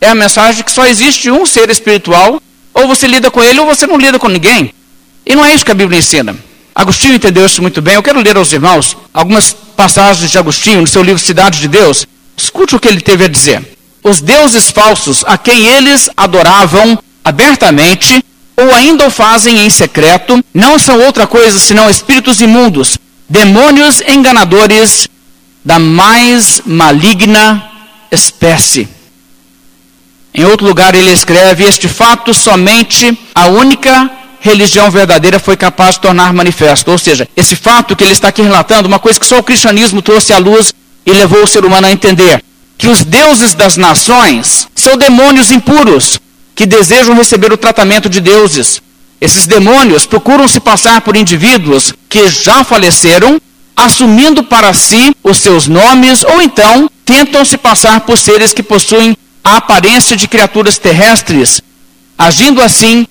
[0.00, 2.40] é a mensagem que só existe um ser espiritual,
[2.72, 4.72] ou você lida com ele ou você não lida com ninguém.
[5.26, 6.36] E não é isso que a Bíblia ensina.
[6.78, 7.96] Agostinho entendeu isso muito bem.
[7.96, 12.06] Eu quero ler aos irmãos algumas passagens de Agostinho no seu livro Cidade de Deus.
[12.36, 13.76] Escute o que ele teve a dizer.
[14.04, 18.24] Os deuses falsos a quem eles adoravam abertamente
[18.56, 22.96] ou ainda o fazem em secreto não são outra coisa senão espíritos imundos,
[23.28, 25.08] demônios enganadores
[25.64, 27.72] da mais maligna
[28.12, 28.88] espécie.
[30.32, 34.08] Em outro lugar ele escreve: Este fato somente a única
[34.40, 36.90] religião verdadeira foi capaz de tornar manifesto.
[36.90, 40.02] Ou seja, esse fato que ele está aqui relatando, uma coisa que só o cristianismo
[40.02, 40.72] trouxe à luz
[41.04, 42.42] e levou o ser humano a entender:
[42.76, 46.20] que os deuses das nações são demônios impuros
[46.54, 48.80] que desejam receber o tratamento de deuses.
[49.20, 53.40] Esses demônios procuram se passar por indivíduos que já faleceram,
[53.76, 59.16] assumindo para si os seus nomes, ou então tentam se passar por seres que possuem
[59.42, 61.60] a aparência de criaturas terrestres.
[62.16, 63.06] Agindo assim,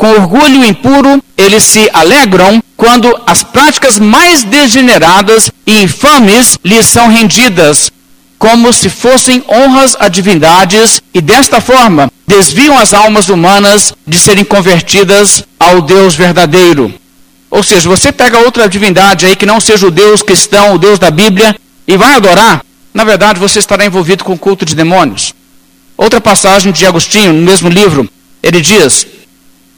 [0.00, 7.08] com orgulho impuro, eles se alegram quando as práticas mais degeneradas e infames lhes são
[7.08, 7.92] rendidas,
[8.38, 14.42] como se fossem honras a divindades, e desta forma desviam as almas humanas de serem
[14.42, 16.94] convertidas ao Deus verdadeiro.
[17.50, 20.98] Ou seja, você pega outra divindade aí que não seja o Deus cristão, o Deus
[20.98, 21.54] da Bíblia,
[21.86, 25.34] e vai adorar, na verdade você estará envolvido com o culto de demônios.
[25.94, 28.08] Outra passagem de Agostinho, no mesmo livro,
[28.42, 29.06] ele diz: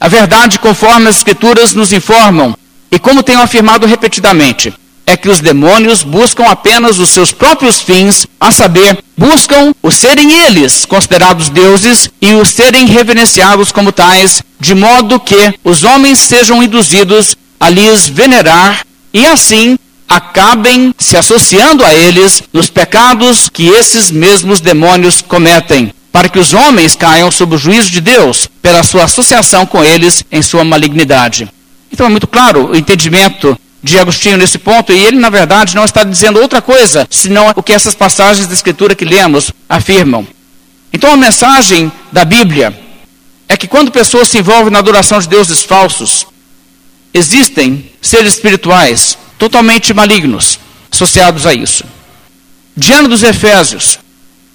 [0.03, 2.53] A verdade, conforme as Escrituras nos informam,
[2.91, 4.73] e como tenho afirmado repetidamente,
[5.05, 10.29] é que os demônios buscam apenas os seus próprios fins, a saber, buscam os serem
[10.45, 16.61] eles considerados deuses e os serem reverenciados como tais, de modo que os homens sejam
[16.61, 24.11] induzidos a lhes venerar e assim acabem se associando a eles nos pecados que esses
[24.11, 29.05] mesmos demônios cometem para que os homens caiam sob o juízo de Deus pela sua
[29.05, 31.51] associação com eles em sua malignidade.
[31.91, 35.83] Então é muito claro o entendimento de Agostinho nesse ponto, e ele, na verdade, não
[35.83, 40.25] está dizendo outra coisa, senão o que essas passagens da Escritura que lemos afirmam.
[40.93, 42.79] Então a mensagem da Bíblia
[43.49, 46.27] é que quando pessoas se envolvem na adoração de deuses falsos,
[47.11, 50.59] existem seres espirituais totalmente malignos
[50.91, 51.83] associados a isso.
[52.77, 53.97] Diante dos Efésios,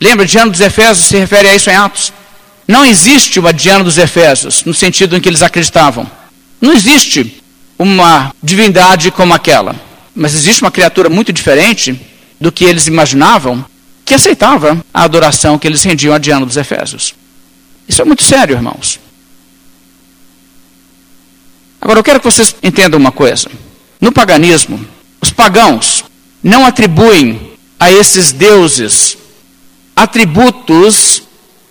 [0.00, 2.12] Lembra, Diana dos Efésios se refere a isso em Atos.
[2.66, 6.08] Não existe uma Diana dos Efésios, no sentido em que eles acreditavam.
[6.60, 7.42] Não existe
[7.78, 9.74] uma divindade como aquela.
[10.14, 12.00] Mas existe uma criatura muito diferente
[12.40, 13.64] do que eles imaginavam,
[14.04, 17.14] que aceitava a adoração que eles rendiam a Diana dos Efésios.
[17.88, 19.00] Isso é muito sério, irmãos.
[21.80, 23.48] Agora, eu quero que vocês entendam uma coisa.
[24.00, 24.84] No paganismo,
[25.20, 26.04] os pagãos
[26.42, 29.16] não atribuem a esses deuses
[30.02, 31.22] atributos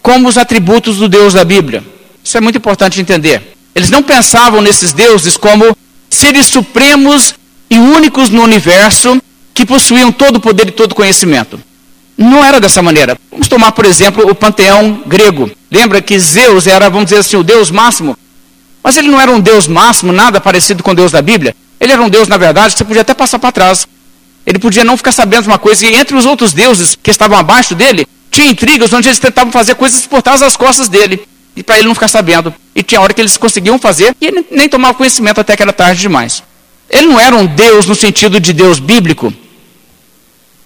[0.01, 1.83] como os atributos do Deus da Bíblia.
[2.23, 3.55] Isso é muito importante entender.
[3.73, 5.75] Eles não pensavam nesses deuses como
[6.09, 7.35] seres supremos
[7.69, 9.21] e únicos no universo
[9.53, 11.59] que possuíam todo o poder e todo o conhecimento.
[12.17, 13.17] Não era dessa maneira.
[13.31, 15.49] Vamos tomar, por exemplo, o panteão grego.
[15.71, 18.17] Lembra que Zeus era, vamos dizer assim, o deus máximo?
[18.83, 21.55] Mas ele não era um deus máximo, nada parecido com o deus da Bíblia.
[21.79, 23.87] Ele era um deus, na verdade, que você podia até passar para trás.
[24.45, 27.37] Ele podia não ficar sabendo de uma coisa, e entre os outros deuses que estavam
[27.37, 31.63] abaixo dele, tinha intrigas onde eles tentavam fazer coisas por trás das costas dele, e
[31.63, 32.53] para ele não ficar sabendo.
[32.75, 35.73] E tinha hora que eles conseguiam fazer, e ele nem tomava conhecimento até que era
[35.73, 36.43] tarde demais.
[36.87, 39.33] Ele não era um Deus no sentido de Deus bíblico.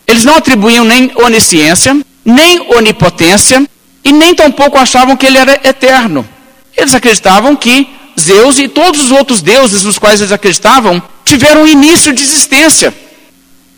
[0.05, 3.65] Eles não atribuíam nem onisciência, nem onipotência,
[4.03, 6.27] e nem tampouco achavam que ele era eterno.
[6.75, 7.87] Eles acreditavam que
[8.19, 12.93] Zeus e todos os outros deuses nos quais eles acreditavam tiveram início de existência.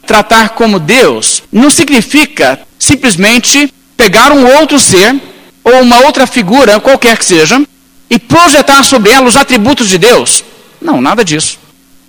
[0.07, 3.71] Tratar como Deus não significa simplesmente
[4.03, 5.15] pegar um outro ser
[5.63, 7.65] ou uma outra figura, qualquer que seja,
[8.09, 10.43] e projetar sobre ela os atributos de Deus.
[10.81, 11.57] Não, nada disso.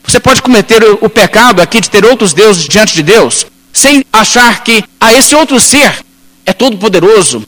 [0.03, 4.65] Você pode cometer o pecado aqui de ter outros deuses diante de Deus, sem achar
[4.65, 6.05] que a ah, esse outro ser
[6.45, 7.47] é todo poderoso,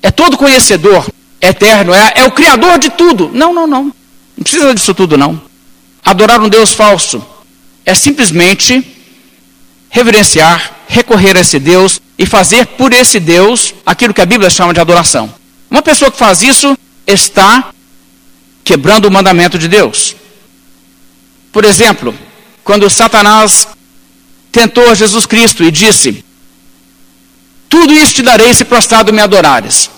[0.00, 1.08] é todo conhecedor,
[1.40, 3.28] é eterno, é, é o criador de tudo.
[3.34, 3.84] Não, não, não.
[4.36, 5.42] Não precisa disso tudo, não.
[6.04, 7.26] Adorar um Deus falso
[7.84, 8.86] é simplesmente
[9.90, 14.72] reverenciar, recorrer a esse Deus e fazer por esse Deus aquilo que a Bíblia chama
[14.72, 15.32] de adoração.
[15.70, 17.70] Uma pessoa que faz isso está
[18.62, 20.14] quebrando o mandamento de Deus.
[21.52, 22.14] Por exemplo,
[22.62, 23.68] quando Satanás
[24.50, 26.24] tentou Jesus Cristo e disse:
[27.68, 29.90] Tudo isso te darei se prostrado me adorares.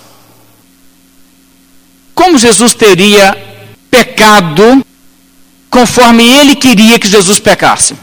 [2.14, 3.36] Como Jesus teria
[3.90, 4.84] pecado
[5.68, 7.94] conforme ele queria que Jesus pecasse?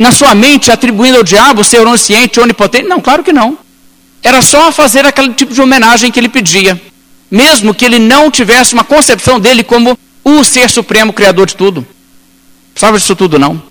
[0.00, 2.88] Na sua mente, atribuindo ao diabo ser onisciente, onipotente?
[2.88, 3.58] Não, claro que não.
[4.22, 6.80] Era só fazer aquele tipo de homenagem que ele pedia.
[7.30, 11.86] Mesmo que ele não tivesse uma concepção dele como o ser supremo, criador de tudo.
[12.74, 13.62] Sabe disso tudo, não?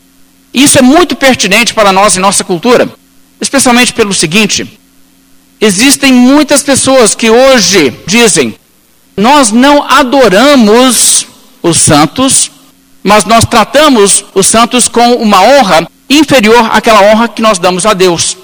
[0.54, 2.88] Isso é muito pertinente para nós e nossa cultura.
[3.42, 4.80] Especialmente pelo seguinte:
[5.60, 8.54] existem muitas pessoas que hoje dizem,
[9.18, 11.26] nós não adoramos
[11.64, 12.52] os santos,
[13.02, 17.94] mas nós tratamos os santos com uma honra inferior àquela honra que nós damos a
[17.94, 18.38] Deus.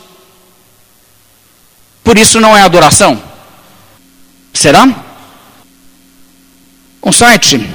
[2.03, 3.21] Por isso não é adoração.
[4.53, 4.87] Será?
[7.03, 7.67] Um site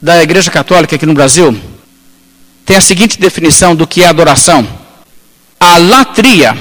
[0.00, 1.58] da Igreja Católica aqui no Brasil
[2.64, 4.66] tem a seguinte definição do que é adoração:
[5.58, 6.56] a latria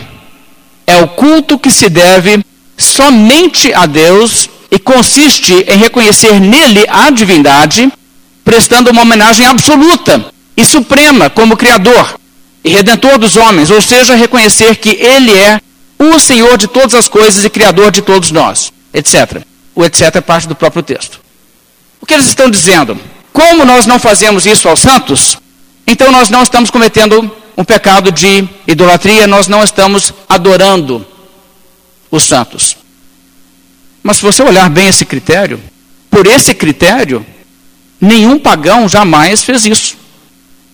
[0.86, 2.44] é o culto que se deve
[2.78, 7.92] somente a Deus e consiste em reconhecer nele a divindade,
[8.44, 12.20] prestando uma homenagem absoluta e suprema como Criador
[12.64, 15.60] e Redentor dos homens, ou seja, reconhecer que Ele é
[16.00, 19.44] o Senhor de todas as coisas e Criador de todos nós, etc.
[19.76, 21.20] O etc é parte do próprio texto.
[22.00, 23.00] O que eles estão dizendo?
[23.32, 25.38] Como nós não fazemos isso aos santos,
[25.88, 31.06] então nós não estamos cometendo um pecado de idolatria, nós não estamos adorando
[32.12, 32.78] os santos.
[34.02, 35.62] Mas se você olhar bem esse critério,
[36.10, 37.26] por esse critério,
[38.00, 40.03] nenhum pagão jamais fez isso.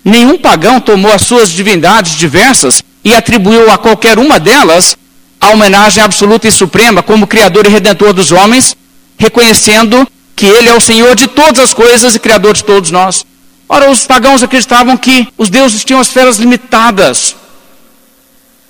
[0.04, 4.98] Nenhum pagão tomou as suas divindades diversas e atribuiu a qualquer uma delas
[5.40, 8.76] a homenagem absoluta e suprema como Criador e Redentor dos homens,
[9.18, 13.26] reconhecendo que Ele é o Senhor de todas as coisas e Criador de todos nós.
[13.68, 17.36] Ora, os pagãos acreditavam que os deuses tinham esferas limitadas.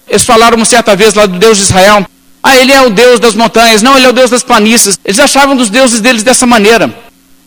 [0.07, 2.05] Eles falaram uma certa vez lá do Deus de Israel,
[2.41, 3.81] ah, ele é o Deus das montanhas.
[3.81, 4.99] Não, ele é o Deus das planícies.
[5.03, 6.93] Eles achavam dos deuses deles dessa maneira.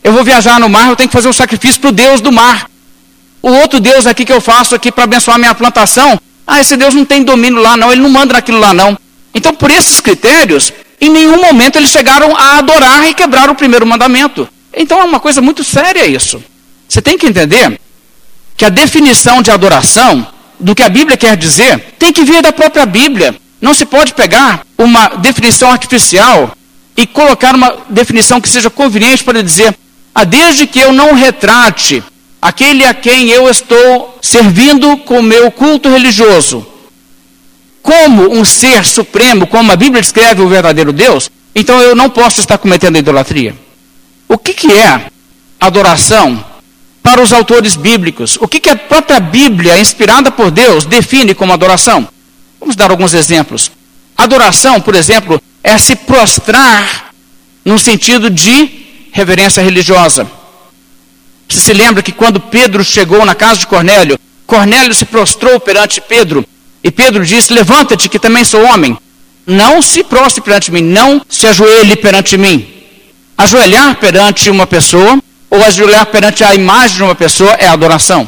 [0.04, 2.30] Eu vou viajar no mar, eu tenho que fazer um sacrifício para o Deus do
[2.30, 2.68] mar.
[3.42, 6.94] O outro Deus aqui que eu faço aqui para abençoar minha plantação, ah, esse Deus
[6.94, 8.96] não tem domínio lá não, ele não manda naquilo lá não.
[9.34, 13.84] Então, por esses critérios, em nenhum momento eles chegaram a adorar e quebrar o primeiro
[13.84, 14.48] mandamento.
[14.72, 16.42] Então é uma coisa muito séria isso.
[16.88, 17.80] Você tem que entender
[18.56, 20.26] que a definição de adoração,
[20.60, 23.34] do que a Bíblia quer dizer, tem que vir da própria Bíblia.
[23.60, 26.56] Não se pode pegar uma definição artificial
[26.96, 29.76] e colocar uma definição que seja conveniente para dizer,
[30.14, 32.02] ah, desde que eu não retrate
[32.42, 36.66] aquele a quem eu estou servindo com meu culto religioso,
[37.80, 42.40] como um ser supremo, como a Bíblia descreve o verdadeiro Deus, então eu não posso
[42.40, 43.54] estar cometendo idolatria.
[44.28, 45.06] O que, que é
[45.60, 46.44] adoração
[47.00, 48.36] para os autores bíblicos?
[48.40, 52.08] O que, que a própria Bíblia, inspirada por Deus, define como adoração?
[52.58, 53.70] Vamos dar alguns exemplos.
[54.16, 57.12] Adoração, por exemplo, é se prostrar
[57.64, 60.41] no sentido de reverência religiosa.
[61.52, 66.00] Você se lembra que quando Pedro chegou na casa de Cornélio, Cornélio se prostrou perante
[66.00, 66.46] Pedro
[66.82, 68.96] E Pedro disse: Levanta-te, que também sou homem.
[69.46, 72.66] Não se prostre perante mim, não se ajoelhe perante mim.
[73.36, 75.18] Ajoelhar perante uma pessoa
[75.50, 78.26] ou ajoelhar perante a imagem de uma pessoa é adoração.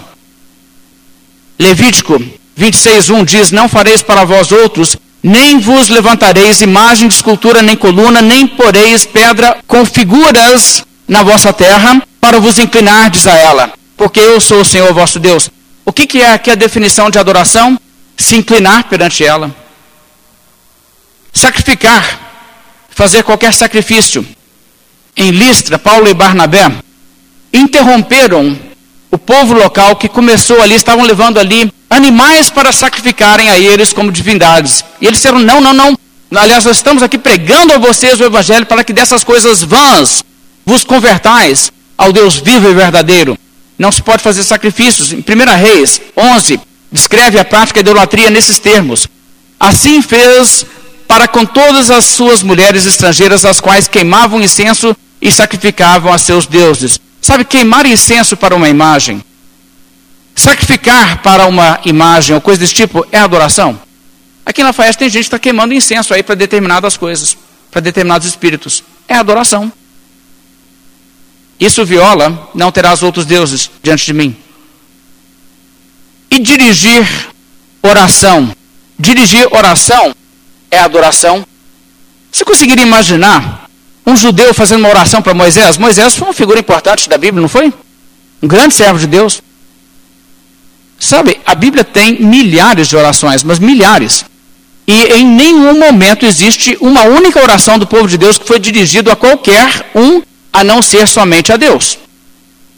[1.59, 2.23] Levítico
[2.61, 8.21] 26:1 diz: Não fareis para vós outros, nem vos levantareis imagem de escultura nem coluna,
[8.21, 14.41] nem poreis pedra com figuras na vossa terra para vos inclinardes a ela, porque eu
[14.41, 15.51] sou o Senhor vosso Deus.
[15.85, 17.79] O que, que é aqui a definição de adoração?
[18.17, 19.55] Se inclinar perante ela.
[21.35, 22.19] Sacrificar,
[22.89, 24.27] fazer qualquer sacrifício.
[25.15, 26.73] Em Listra, Paulo e Barnabé
[27.53, 28.59] interromperam
[29.11, 34.11] o povo local que começou ali, estavam levando ali animais para sacrificarem a eles como
[34.11, 34.83] divindades.
[34.99, 35.99] E eles disseram: não, não, não.
[36.35, 40.25] Aliás, nós estamos aqui pregando a vocês o Evangelho para que dessas coisas vãs
[40.65, 43.39] vos convertais ao Deus vivo e verdadeiro.
[43.79, 45.13] Não se pode fazer sacrifícios.
[45.13, 49.09] Em 1 Reis 11, descreve a prática da idolatria nesses termos.
[49.59, 50.67] Assim fez
[51.07, 56.47] para com todas as suas mulheres estrangeiras, as quais queimavam incenso e sacrificavam a seus
[56.47, 56.99] deuses.
[57.21, 59.25] Sabe, queimar incenso para uma imagem,
[60.35, 63.81] sacrificar para uma imagem ou coisa desse tipo é adoração.
[64.45, 67.37] Aqui na Lafayette tem gente que está queimando incenso aí para determinadas coisas,
[67.71, 68.85] para determinados espíritos.
[69.09, 69.73] É adoração.
[71.59, 74.37] Isso viola, não terás outros deuses diante de mim.
[76.31, 77.07] E dirigir
[77.83, 78.55] oração.
[78.99, 80.15] Dirigir oração
[80.71, 81.47] é adoração.
[82.31, 83.71] Você conseguiria imaginar
[84.07, 85.79] um judeu fazendo uma oração para Moisés?
[85.79, 87.73] Moisés foi uma figura importante da Bíblia, não foi?
[88.43, 89.41] Um grande servo de Deus.
[90.99, 94.25] Sabe, a Bíblia tem milhares de orações, mas milhares.
[94.87, 99.11] E em nenhum momento existe uma única oração do povo de Deus que foi dirigido
[99.11, 100.23] a qualquer um
[100.55, 101.99] a não ser somente a Deus.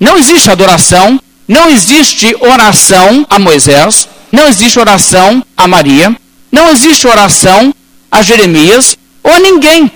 [0.01, 6.17] Não existe adoração, não existe oração a Moisés, não existe oração a Maria,
[6.51, 7.75] não existe oração
[8.11, 9.93] a Jeremias ou a ninguém,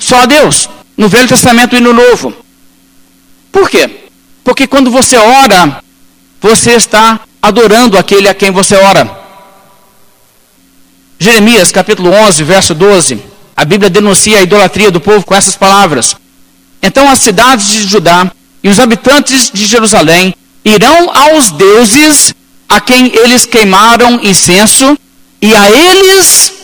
[0.00, 2.34] só a Deus, no Velho Testamento e no Novo.
[3.52, 4.08] Por quê?
[4.42, 5.80] Porque quando você ora,
[6.40, 9.22] você está adorando aquele a quem você ora.
[11.20, 13.22] Jeremias capítulo 11, verso 12,
[13.56, 16.16] a Bíblia denuncia a idolatria do povo com essas palavras:
[16.82, 18.30] então as cidades de Judá
[18.62, 22.34] e os habitantes de Jerusalém irão aos deuses
[22.68, 24.96] a quem eles queimaram incenso,
[25.42, 26.54] e a eles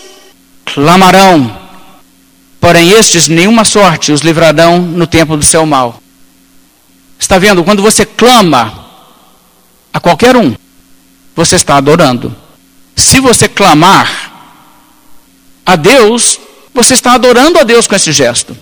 [0.64, 1.58] clamarão.
[2.60, 6.00] Porém, estes nenhuma sorte os livrarão no tempo do seu mal.
[7.18, 7.64] Está vendo?
[7.64, 8.86] Quando você clama
[9.92, 10.54] a qualquer um,
[11.34, 12.34] você está adorando.
[12.96, 14.32] Se você clamar
[15.66, 16.38] a Deus,
[16.72, 18.56] você está adorando a Deus com esse gesto.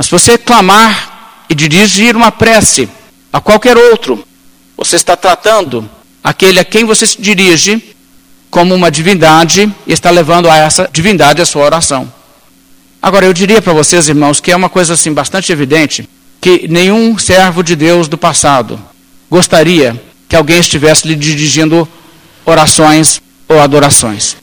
[0.00, 2.88] Mas se você clamar e dirigir uma prece
[3.30, 4.24] a qualquer outro,
[4.74, 5.86] você está tratando
[6.24, 7.94] aquele a quem você se dirige
[8.50, 12.10] como uma divindade e está levando a essa divindade a sua oração.
[13.02, 16.08] Agora, eu diria para vocês, irmãos, que é uma coisa assim bastante evidente
[16.40, 18.80] que nenhum servo de Deus do passado
[19.30, 21.86] gostaria que alguém estivesse lhe dirigindo
[22.46, 24.38] orações ou adorações.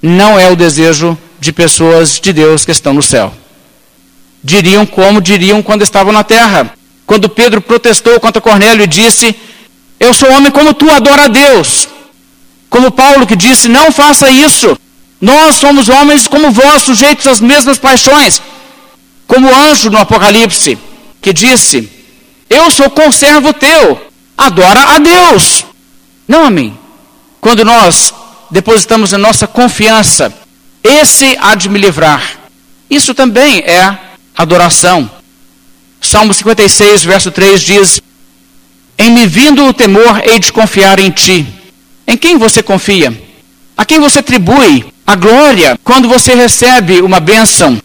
[0.00, 3.41] Não é o desejo de pessoas de Deus que estão no céu
[4.42, 6.74] diriam como diriam quando estavam na terra.
[7.06, 9.34] Quando Pedro protestou contra Cornélio e disse:
[10.00, 11.88] Eu sou homem como tu, adora a Deus.
[12.68, 14.76] Como Paulo que disse: Não faça isso.
[15.20, 18.42] Nós somos homens como vós, sujeitos às mesmas paixões.
[19.26, 20.78] Como o anjo no Apocalipse,
[21.20, 21.88] que disse:
[22.50, 25.64] Eu sou conservo teu, adora a Deus,
[26.26, 26.76] não a mim.
[27.40, 28.12] Quando nós
[28.50, 30.32] depositamos a nossa confiança,
[30.82, 32.22] esse há de me livrar.
[32.90, 33.98] Isso também é
[34.36, 35.10] adoração.
[36.00, 38.02] Salmo 56, verso 3 diz:
[38.98, 41.46] Em me vindo o temor, hei de confiar em ti.
[42.06, 43.12] Em quem você confia?
[43.76, 47.80] A quem você atribui a glória quando você recebe uma bênção?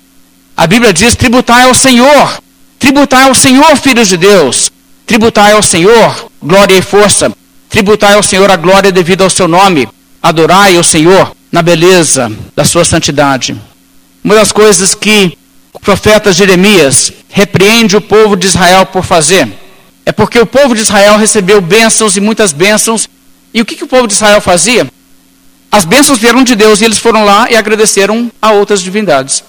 [0.56, 2.42] A Bíblia diz: tributai ao Senhor,
[2.80, 4.72] tributai ao Senhor, filhos de Deus,
[5.06, 7.32] tributai ao Senhor glória e força,
[7.70, 9.88] tributai ao Senhor a glória devida ao seu nome,
[10.22, 13.56] adorai ao Senhor na beleza da sua santidade.
[14.24, 15.38] Uma das coisas que
[15.78, 19.48] o profeta Jeremias repreende o povo de Israel por fazer.
[20.04, 23.08] É porque o povo de Israel recebeu bênçãos e muitas bênçãos.
[23.54, 24.92] E o que, que o povo de Israel fazia?
[25.72, 29.44] As bênçãos vieram de Deus e eles foram lá e agradeceram a outras divindades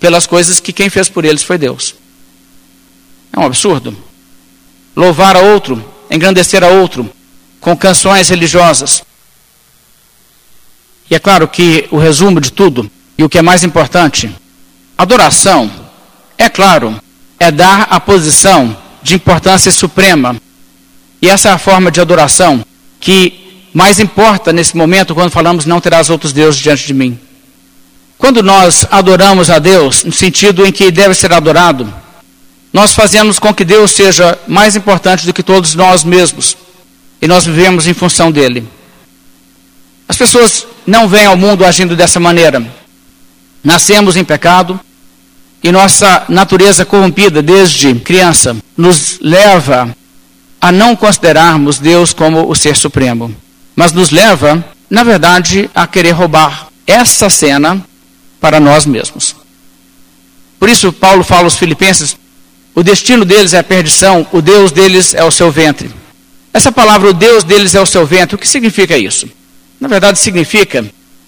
[0.00, 1.94] pelas coisas que quem fez por eles foi Deus.
[3.32, 3.96] É um absurdo.
[4.96, 7.08] Louvar a outro, engrandecer a outro
[7.60, 9.04] com canções religiosas.
[11.08, 14.34] E é claro que o resumo de tudo, e o que é mais importante,
[15.00, 15.70] Adoração,
[16.36, 16.94] é claro,
[17.38, 20.36] é dar a posição de importância suprema.
[21.22, 22.62] E essa é a forma de adoração
[23.00, 27.18] que mais importa nesse momento quando falamos não terás outros deuses diante de mim.
[28.18, 31.90] Quando nós adoramos a Deus, no sentido em que deve ser adorado,
[32.70, 36.58] nós fazemos com que Deus seja mais importante do que todos nós mesmos.
[37.22, 38.68] E nós vivemos em função dele.
[40.06, 42.62] As pessoas não vêm ao mundo agindo dessa maneira.
[43.64, 44.78] Nascemos em pecado
[45.62, 49.94] e nossa natureza corrompida desde criança nos leva
[50.60, 53.34] a não considerarmos Deus como o ser supremo,
[53.74, 57.84] mas nos leva, na verdade, a querer roubar essa cena
[58.40, 59.36] para nós mesmos.
[60.58, 62.16] Por isso, Paulo fala aos Filipenses:
[62.74, 65.90] o destino deles é a perdição, o Deus deles é o seu ventre.
[66.52, 69.28] Essa palavra, o Deus deles é o seu ventre, o que significa isso?
[69.78, 70.84] Na verdade, significa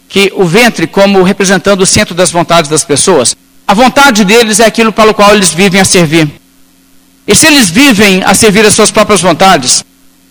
[0.09, 3.35] que o ventre, como representando o centro das vontades das pessoas,
[3.67, 6.31] a vontade deles é aquilo para o qual eles vivem a servir.
[7.27, 9.85] E se eles vivem a servir as suas próprias vontades,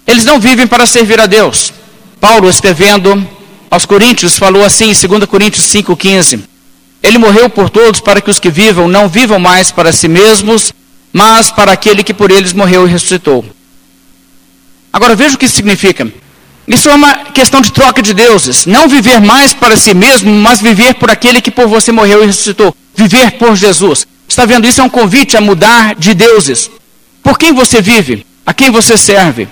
[0.06, 1.74] eles não vivem para servir a Deus.
[2.20, 3.28] Paulo, escrevendo
[3.70, 6.42] aos Coríntios, falou assim em 2 Coríntios 5,15:
[7.02, 10.74] Ele morreu por todos para que os que vivam não vivam mais para si mesmos,
[11.14, 13.46] mas para aquele que por eles morreu e ressuscitou.
[14.92, 16.12] Agora veja o que isso significa.
[16.68, 18.66] Isso é uma questão de troca de deuses.
[18.66, 22.26] Não viver mais para si mesmo, mas viver por aquele que por você morreu e
[22.26, 22.76] ressuscitou.
[23.02, 24.06] Viver por Jesus.
[24.28, 24.68] Está vendo?
[24.68, 26.70] Isso é um convite a mudar de deuses.
[27.24, 28.26] Por quem você vive?
[28.46, 29.48] A quem você serve?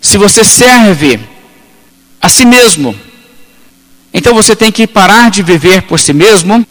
[0.00, 1.20] Se você serve
[2.20, 2.98] a si mesmo,
[4.12, 6.66] então você tem que parar de viver por si mesmo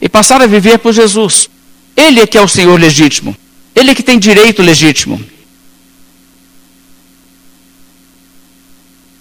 [0.00, 1.50] e passar a viver por Jesus.
[1.96, 3.36] Ele é que é o Senhor legítimo.
[3.74, 5.20] Ele é que tem direito legítimo.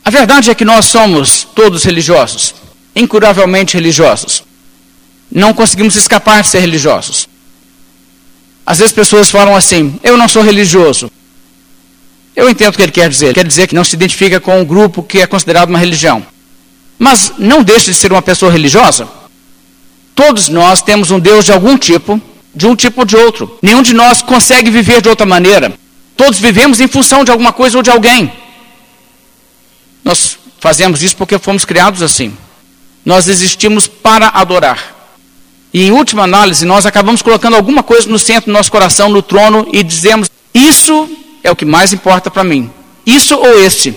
[0.06, 2.54] A verdade é que nós somos todos religiosos,
[2.96, 4.51] incuravelmente religiosos.
[5.32, 7.30] Não conseguimos escapar de ser religiosos.
[8.66, 11.10] Às vezes pessoas falam assim: eu não sou religioso.
[12.36, 13.28] Eu entendo o que ele quer dizer.
[13.28, 16.26] Ele quer dizer que não se identifica com um grupo que é considerado uma religião.
[16.98, 19.08] Mas não deixa de ser uma pessoa religiosa.
[20.16, 22.22] Todos nós temos um Deus de algum tipo,
[22.54, 23.58] de um tipo ou de outro.
[23.62, 25.74] Nenhum de nós consegue viver de outra maneira.
[26.16, 28.32] Todos vivemos em função de alguma coisa ou de alguém.
[30.04, 32.38] Nós fazemos isso porque fomos criados assim.
[33.04, 35.01] Nós existimos para adorar.
[35.74, 39.22] E em última análise, nós acabamos colocando alguma coisa no centro do nosso coração, no
[39.22, 41.10] trono, e dizemos: Isso
[41.44, 42.70] é o que mais importa para mim.
[43.06, 43.96] Isso ou este.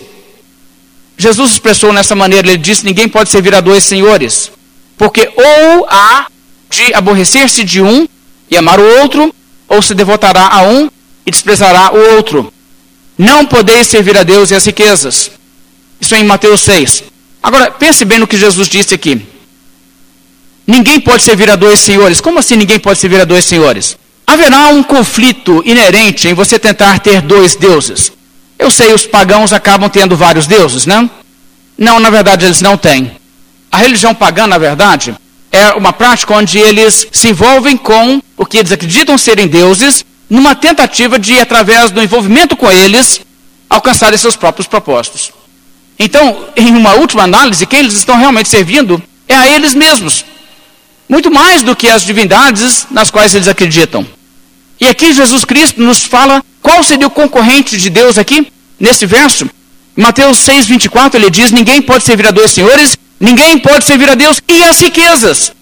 [1.18, 4.52] Jesus expressou nessa maneira: Ele disse: Ninguém pode servir a dois senhores.
[4.96, 6.26] Porque ou há
[6.70, 8.06] de aborrecer-se de um
[8.50, 9.34] e amar o outro,
[9.68, 10.88] ou se devotará a um
[11.26, 12.52] e desprezará o outro.
[13.18, 15.30] Não podeis servir a Deus e as riquezas.
[16.00, 17.04] Isso é em Mateus 6.
[17.42, 19.33] Agora, pense bem no que Jesus disse aqui.
[20.66, 22.20] Ninguém pode servir a dois senhores.
[22.20, 23.96] Como assim ninguém pode servir a dois senhores?
[24.26, 28.10] Haverá um conflito inerente em você tentar ter dois deuses.
[28.58, 31.10] Eu sei, os pagãos acabam tendo vários deuses, não?
[31.76, 33.12] Não, na verdade eles não têm.
[33.70, 35.14] A religião pagã, na verdade,
[35.52, 40.54] é uma prática onde eles se envolvem com o que eles acreditam serem deuses, numa
[40.54, 43.20] tentativa de, através do envolvimento com eles,
[43.68, 45.32] alcançarem seus próprios propósitos.
[45.98, 50.24] Então, em uma última análise, quem eles estão realmente servindo é a eles mesmos.
[51.14, 54.04] Muito mais do que as divindades nas quais eles acreditam.
[54.80, 58.50] E aqui Jesus Cristo nos fala qual seria o concorrente de Deus aqui,
[58.80, 59.48] nesse verso.
[59.94, 64.16] Mateus 6, 24, ele diz: Ninguém pode servir a dois senhores, ninguém pode servir a
[64.16, 65.52] Deus e as riquezas.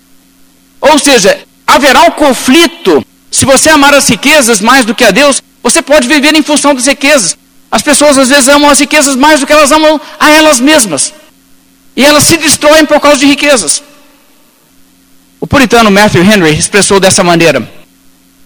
[0.81, 3.05] Ou seja, haverá um conflito.
[3.31, 6.75] Se você amar as riquezas mais do que a Deus, você pode viver em função
[6.75, 7.37] das riquezas.
[7.71, 11.13] As pessoas às vezes amam as riquezas mais do que elas amam a elas mesmas.
[11.95, 13.83] E elas se destroem por causa de riquezas.
[15.43, 17.69] O puritano Matthew Henry expressou dessa maneira: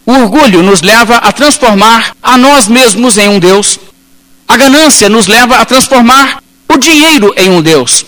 [0.07, 3.79] O orgulho nos leva a transformar a nós mesmos em um Deus.
[4.49, 8.07] A ganância nos leva a transformar o dinheiro em um Deus.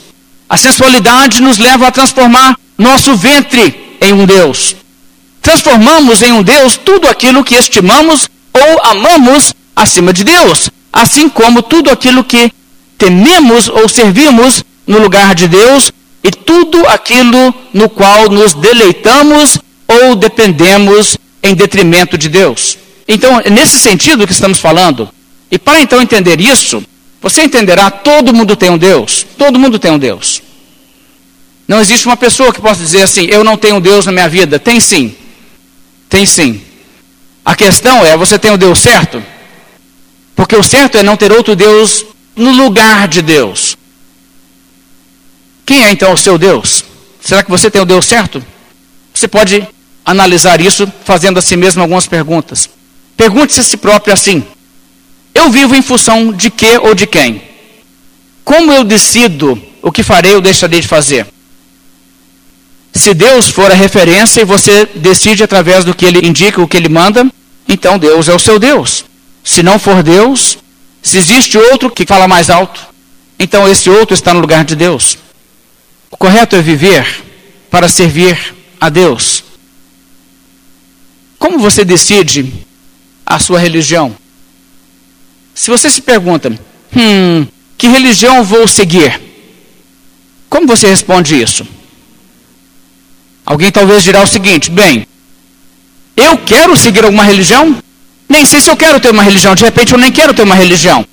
[0.49, 4.75] A sensualidade nos leva a transformar nosso ventre em um Deus.
[5.43, 11.63] Transformamos em um Deus tudo aquilo que estimamos ou amamos acima de Deus assim como
[11.63, 12.53] tudo aquilo que
[12.97, 15.93] tememos ou servimos no lugar de Deus
[16.23, 22.79] e tudo aquilo no qual nos deleitamos ou dependemos em detrimento de Deus.
[23.07, 25.09] Então, é nesse sentido que estamos falando.
[25.51, 26.85] E para então entender isso,
[27.23, 29.25] você entenderá: todo mundo tem um Deus.
[29.39, 30.43] Todo mundo tem um Deus.
[31.67, 34.59] Não existe uma pessoa que possa dizer assim: eu não tenho Deus na minha vida.
[34.59, 35.17] Tem sim.
[36.09, 36.61] Tem sim.
[37.45, 39.23] A questão é: você tem o Deus certo?
[40.37, 42.05] Porque o certo é não ter outro Deus
[42.37, 43.78] no lugar de Deus.
[45.69, 46.83] Quem é então o seu Deus?
[47.21, 48.43] Será que você tem o Deus certo?
[49.13, 49.69] Você pode
[50.03, 52.71] analisar isso fazendo a si mesmo algumas perguntas.
[53.15, 54.43] Pergunte-se a si próprio assim:
[55.35, 57.43] Eu vivo em função de que ou de quem?
[58.43, 61.27] Como eu decido o que farei ou deixarei de fazer?
[62.95, 66.79] Se Deus for a referência e você decide através do que ele indica, o que
[66.79, 67.31] ele manda,
[67.69, 69.05] então Deus é o seu Deus.
[69.45, 70.57] Se não for Deus,
[71.03, 72.81] se existe outro que fala mais alto,
[73.39, 75.28] então esse outro está no lugar de Deus.
[76.11, 77.25] O correto é viver
[77.71, 79.45] para servir a Deus.
[81.39, 82.53] Como você decide
[83.25, 84.17] a sua religião?
[85.55, 86.51] Se você se pergunta,
[86.97, 87.47] hum,
[87.77, 89.21] que religião vou seguir?
[90.49, 91.67] Como você responde isso?
[93.45, 95.07] Alguém talvez dirá o seguinte: bem,
[96.17, 97.77] eu quero seguir alguma religião?
[98.29, 100.55] Nem sei se eu quero ter uma religião, de repente eu nem quero ter uma
[100.55, 101.07] religião.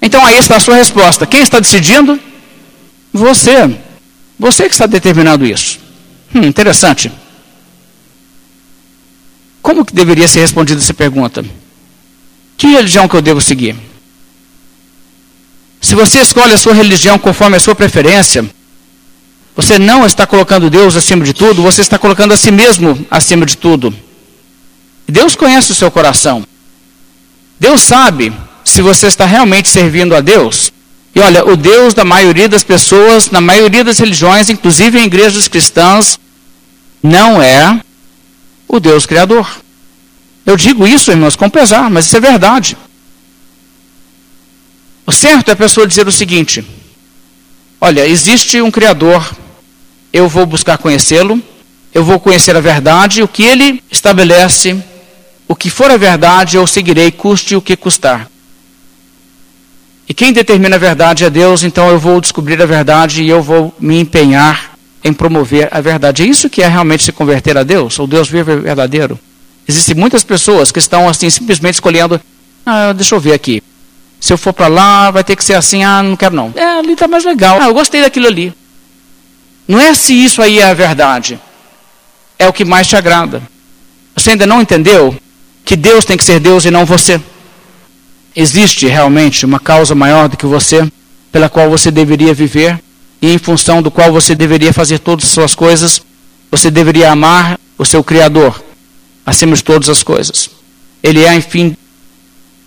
[0.00, 1.26] Então aí está a sua resposta.
[1.26, 2.18] Quem está decidindo?
[3.12, 3.78] Você.
[4.38, 5.78] Você que está determinando isso.
[6.34, 7.10] Hum, interessante.
[9.60, 11.44] Como que deveria ser respondida essa pergunta?
[12.56, 13.76] Que religião que eu devo seguir?
[15.80, 18.48] Se você escolhe a sua religião conforme a sua preferência,
[19.54, 23.44] você não está colocando Deus acima de tudo, você está colocando a si mesmo acima
[23.44, 23.94] de tudo.
[25.06, 26.44] Deus conhece o seu coração.
[27.58, 28.32] Deus sabe
[28.64, 30.72] se você está realmente servindo a Deus.
[31.18, 35.48] E olha, o Deus da maioria das pessoas, na maioria das religiões, inclusive em igrejas
[35.48, 36.16] cristãs,
[37.02, 37.80] não é
[38.68, 39.50] o Deus Criador.
[40.46, 42.78] Eu digo isso, irmãos, com pesar, mas isso é verdade.
[45.04, 46.64] O certo é a pessoa dizer o seguinte:
[47.80, 49.28] olha, existe um Criador
[50.12, 51.42] eu vou buscar conhecê-lo,
[51.92, 54.80] eu vou conhecer a verdade, o que ele estabelece,
[55.48, 58.30] o que for a verdade, eu seguirei, custe o que custar.
[60.08, 63.42] E quem determina a verdade é Deus, então eu vou descobrir a verdade e eu
[63.42, 64.72] vou me empenhar
[65.04, 66.22] em promover a verdade.
[66.22, 69.18] É isso que é realmente se converter a Deus, o Deus vivo e verdadeiro.
[69.66, 72.18] Existem muitas pessoas que estão assim simplesmente escolhendo,
[72.64, 73.62] ah, deixa eu ver aqui.
[74.18, 76.52] Se eu for para lá, vai ter que ser assim, ah, não quero não.
[76.56, 77.58] É, ali está mais legal.
[77.60, 78.52] Ah, eu gostei daquilo ali.
[79.68, 81.38] Não é se isso aí é a verdade.
[82.38, 83.42] É o que mais te agrada.
[84.16, 85.14] Você ainda não entendeu
[85.64, 87.20] que Deus tem que ser Deus e não você?
[88.40, 90.88] Existe realmente uma causa maior do que você,
[91.32, 92.78] pela qual você deveria viver
[93.20, 96.00] e em função do qual você deveria fazer todas as suas coisas.
[96.48, 98.62] Você deveria amar o seu Criador
[99.26, 100.50] acima de todas as coisas.
[101.02, 101.76] Ele é, enfim,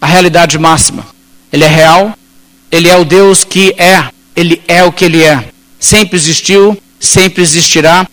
[0.02, 1.06] a realidade máxima.
[1.54, 2.18] Ele é real.
[2.70, 4.10] Ele é o Deus que é.
[4.36, 5.52] Ele é o que ele é.
[5.80, 8.06] Sempre existiu, sempre existirá.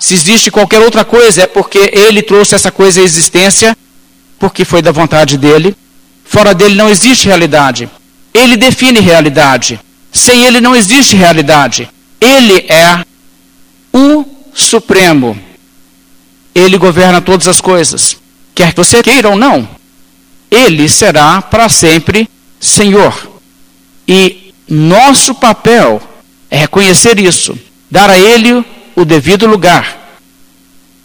[0.00, 3.76] Se existe qualquer outra coisa, é porque ele trouxe essa coisa à existência,
[4.36, 5.76] porque foi da vontade dele.
[6.34, 7.88] Fora dele não existe realidade.
[8.34, 9.78] Ele define realidade.
[10.10, 11.88] Sem ele não existe realidade.
[12.20, 13.04] Ele é
[13.92, 15.38] o Supremo.
[16.52, 18.16] Ele governa todas as coisas.
[18.52, 19.68] Quer que você queira ou não,
[20.50, 22.28] ele será para sempre
[22.58, 23.14] Senhor.
[24.08, 26.02] E nosso papel
[26.50, 27.56] é reconhecer isso
[27.88, 28.64] dar a Ele
[28.96, 30.18] o devido lugar,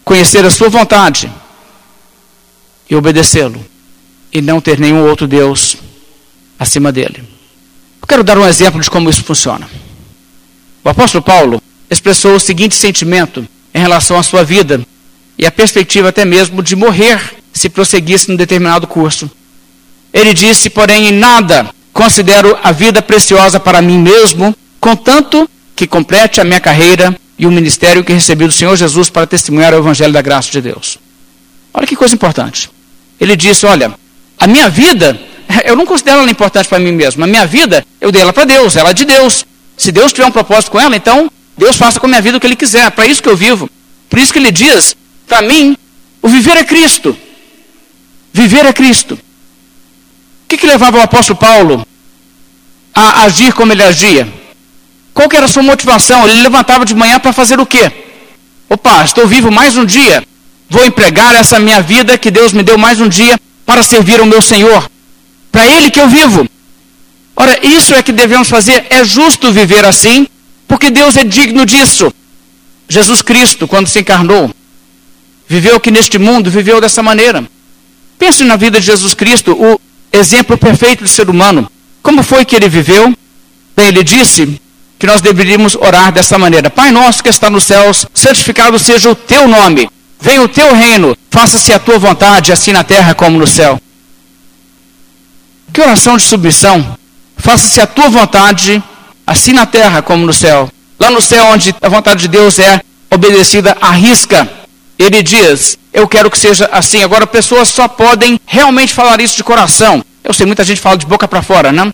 [0.04, 1.32] conhecer a Sua vontade
[2.90, 3.64] e obedecê-lo,
[4.32, 5.78] e não ter nenhum outro Deus
[6.58, 7.24] acima dele.
[8.02, 9.70] Eu quero dar um exemplo de como isso funciona.
[10.84, 14.82] O apóstolo Paulo expressou o seguinte sentimento em relação à sua vida
[15.38, 17.20] e a perspectiva até mesmo de morrer
[17.52, 19.30] se prosseguisse num determinado curso.
[20.14, 26.40] Ele disse, porém, em nada considero a vida preciosa para mim mesmo, contanto que complete
[26.40, 30.14] a minha carreira e o ministério que recebi do Senhor Jesus para testemunhar o Evangelho
[30.14, 30.98] da graça de Deus.
[31.74, 32.70] Olha que coisa importante.
[33.20, 33.94] Ele disse: Olha,
[34.40, 35.20] a minha vida,
[35.66, 37.24] eu não considero ela importante para mim mesmo.
[37.24, 39.46] A minha vida, eu dei ela para Deus, ela é de Deus.
[39.76, 42.40] Se Deus tiver um propósito com ela, então Deus faça com a minha vida o
[42.40, 42.86] que Ele quiser.
[42.86, 43.70] É para isso que eu vivo.
[44.10, 44.96] Por isso que Ele diz:
[45.28, 45.78] Para mim,
[46.22, 47.16] o viver é Cristo.
[48.32, 49.16] Viver é Cristo.
[49.16, 51.86] O que, que levava o apóstolo Paulo
[52.94, 54.28] a agir como ele agia?
[55.14, 56.28] Qual que era a sua motivação?
[56.28, 57.92] Ele levantava de manhã para fazer o quê?
[58.68, 60.24] Opa, estou vivo mais um dia.
[60.70, 64.26] Vou empregar essa minha vida que Deus me deu mais um dia para servir ao
[64.26, 64.89] meu Senhor.
[65.51, 66.43] Para Ele que eu vivo.
[67.36, 68.88] Ora, isso é que devemos fazer.
[68.89, 70.26] É justo viver assim,
[70.67, 72.11] porque Deus é digno disso.
[72.88, 74.49] Jesus Cristo, quando se encarnou,
[75.47, 77.47] viveu aqui neste mundo, viveu dessa maneira.
[78.17, 79.80] Pense na vida de Jesus Cristo, o
[80.11, 81.72] exemplo perfeito de ser humano.
[82.01, 83.13] Como foi que ele viveu?
[83.78, 84.59] Bem, ele disse
[84.97, 89.15] que nós deveríamos orar dessa maneira: Pai nosso que está nos céus, santificado seja o
[89.15, 89.88] teu nome,
[90.20, 93.80] venha o teu reino, faça-se a tua vontade, assim na terra como no céu.
[95.72, 96.98] Que oração de submissão!
[97.38, 98.84] Faça-se a tua vontade,
[99.26, 100.70] assim na terra como no céu.
[101.00, 104.50] Lá no céu, onde a vontade de Deus é obedecida à risca,
[104.98, 107.02] ele diz: Eu quero que seja assim.
[107.02, 110.04] Agora, pessoas só podem realmente falar isso de coração.
[110.24, 111.94] Eu sei, muita gente fala de boca para fora, não?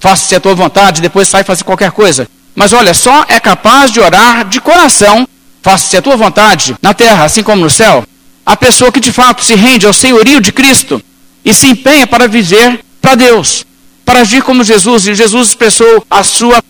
[0.00, 2.26] faça-se a tua vontade, depois sai fazer qualquer coisa.
[2.56, 5.28] Mas olha, só é capaz de orar de coração,
[5.62, 8.04] faça-se a tua vontade, na terra, assim como no céu,
[8.44, 11.02] a pessoa que de fato se rende ao senhorio de Cristo
[11.44, 13.64] e se empenha para viver para Deus,
[14.04, 15.06] para agir como Jesus.
[15.06, 16.62] E Jesus expressou a sua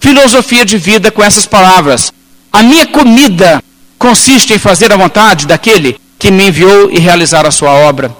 [0.00, 2.12] filosofia de vida com essas palavras:
[2.52, 3.62] A minha comida
[3.98, 8.14] consiste em fazer a vontade daquele que me enviou e realizar a sua obra.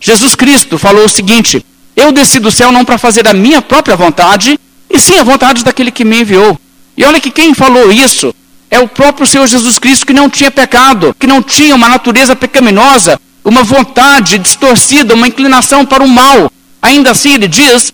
[0.00, 1.64] Jesus Cristo falou o seguinte:
[1.96, 5.64] Eu desci do céu não para fazer a minha própria vontade, e sim a vontade
[5.64, 6.58] daquele que me enviou.
[6.96, 8.34] E olha que quem falou isso
[8.70, 12.36] é o próprio Senhor Jesus Cristo que não tinha pecado, que não tinha uma natureza
[12.36, 16.50] pecaminosa, uma vontade distorcida, uma inclinação para o mal.
[16.80, 17.92] Ainda assim ele diz: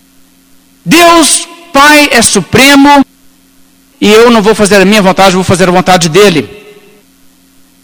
[0.85, 3.05] Deus Pai é supremo
[4.01, 6.49] e eu não vou fazer a minha vontade, vou fazer a vontade dele.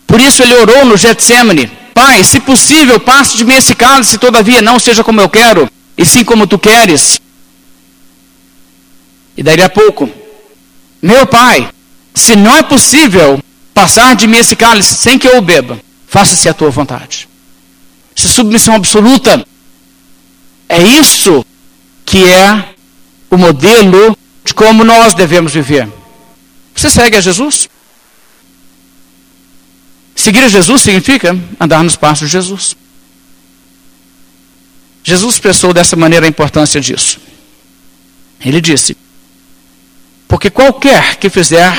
[0.07, 4.61] Por isso ele orou no Getsemane: Pai, se possível, passe de mim esse cálice, todavia
[4.61, 7.21] não seja como eu quero, e sim como tu queres.
[9.37, 10.11] E daí a pouco,
[11.01, 11.69] meu pai,
[12.15, 13.43] se não é possível
[13.73, 17.29] passar de mim esse cálice sem que eu o beba, faça-se a tua vontade.
[18.17, 19.47] Essa submissão absoluta
[20.69, 21.45] é isso
[22.05, 22.75] que é
[23.31, 25.89] o modelo de como nós devemos viver.
[26.75, 27.69] Você segue a Jesus?
[30.15, 32.77] Seguir a Jesus significa andar nos passos de Jesus.
[35.03, 37.19] Jesus expressou dessa maneira a importância disso.
[38.41, 38.97] Ele disse:
[40.29, 41.73] Porque qualquer que fizer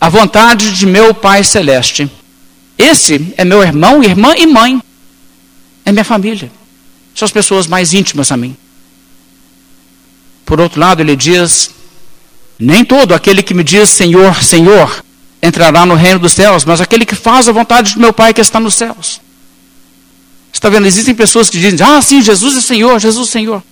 [0.00, 2.10] a vontade de meu Pai Celeste,
[2.78, 4.82] esse é meu irmão, irmã e mãe,
[5.84, 6.50] é minha família,
[7.14, 8.56] são as pessoas mais íntimas a mim.
[10.46, 11.70] Por outro lado, ele diz:
[12.58, 15.04] Nem todo aquele que me diz Senhor, Senhor,
[15.42, 18.40] entrará no reino dos céus, mas aquele que faz a vontade do meu Pai que
[18.40, 19.20] está nos céus.
[20.52, 20.86] Está vendo?
[20.86, 23.62] Existem pessoas que dizem, ah, sim, Jesus é Senhor, Jesus é Senhor.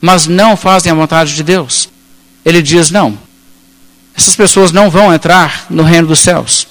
[0.00, 1.88] Mas não fazem a vontade de Deus.
[2.44, 3.18] Ele diz, não.
[4.16, 6.66] Essas pessoas não vão entrar no reino dos céus.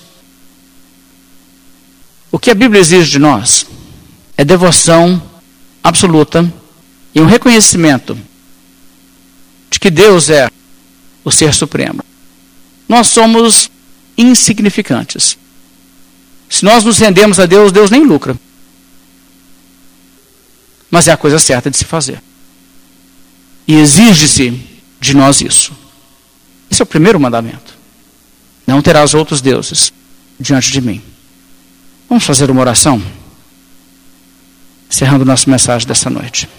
[2.32, 3.66] O que a Bíblia exige de nós
[4.38, 5.22] é devoção
[5.84, 6.52] absoluta
[7.14, 8.18] e um reconhecimento
[9.70, 10.50] de que Deus é
[11.24, 12.04] o ser supremo.
[12.88, 13.70] Nós somos
[14.18, 15.38] insignificantes.
[16.50, 18.38] Se nós nos rendemos a Deus, Deus nem lucra.
[20.90, 22.22] Mas é a coisa certa de se fazer.
[23.68, 24.62] E exige-se
[25.00, 25.83] de nós isso.
[26.74, 27.78] Esse é o primeiro mandamento.
[28.66, 29.94] Não terás outros deuses
[30.40, 31.04] diante de mim.
[32.10, 33.00] Vamos fazer uma oração?
[34.90, 36.50] Encerrando nossa mensagem dessa noite.